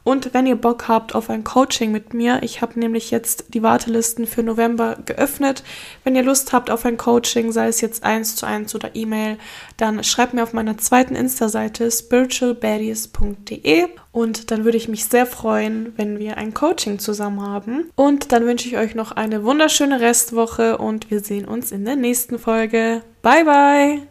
Und 0.08 0.32
wenn 0.32 0.46
ihr 0.46 0.56
Bock 0.56 0.88
habt 0.88 1.14
auf 1.14 1.28
ein 1.28 1.44
Coaching 1.44 1.92
mit 1.92 2.14
mir, 2.14 2.38
ich 2.42 2.62
habe 2.62 2.80
nämlich 2.80 3.10
jetzt 3.10 3.52
die 3.52 3.62
Wartelisten 3.62 4.26
für 4.26 4.42
November 4.42 4.96
geöffnet. 5.04 5.62
Wenn 6.02 6.16
ihr 6.16 6.22
Lust 6.22 6.54
habt 6.54 6.70
auf 6.70 6.86
ein 6.86 6.96
Coaching, 6.96 7.52
sei 7.52 7.68
es 7.68 7.82
jetzt 7.82 8.04
eins 8.04 8.34
zu 8.34 8.46
eins 8.46 8.74
oder 8.74 8.96
E-Mail, 8.96 9.36
dann 9.76 10.02
schreibt 10.02 10.32
mir 10.32 10.44
auf 10.44 10.54
meiner 10.54 10.78
zweiten 10.78 11.14
Insta-Seite 11.14 11.90
spiritualbaddies.de 11.90 13.88
und 14.10 14.50
dann 14.50 14.64
würde 14.64 14.78
ich 14.78 14.88
mich 14.88 15.04
sehr 15.04 15.26
freuen, 15.26 15.92
wenn 15.98 16.18
wir 16.18 16.38
ein 16.38 16.54
Coaching 16.54 16.98
zusammen 16.98 17.42
haben. 17.42 17.90
Und 17.94 18.32
dann 18.32 18.46
wünsche 18.46 18.66
ich 18.66 18.78
euch 18.78 18.94
noch 18.94 19.12
eine 19.12 19.44
wunderschöne 19.44 20.00
Restwoche 20.00 20.78
und 20.78 21.10
wir 21.10 21.20
sehen 21.20 21.44
uns 21.44 21.70
in 21.70 21.84
der 21.84 21.96
nächsten 21.96 22.38
Folge. 22.38 23.02
Bye 23.20 23.44
bye! 23.44 24.00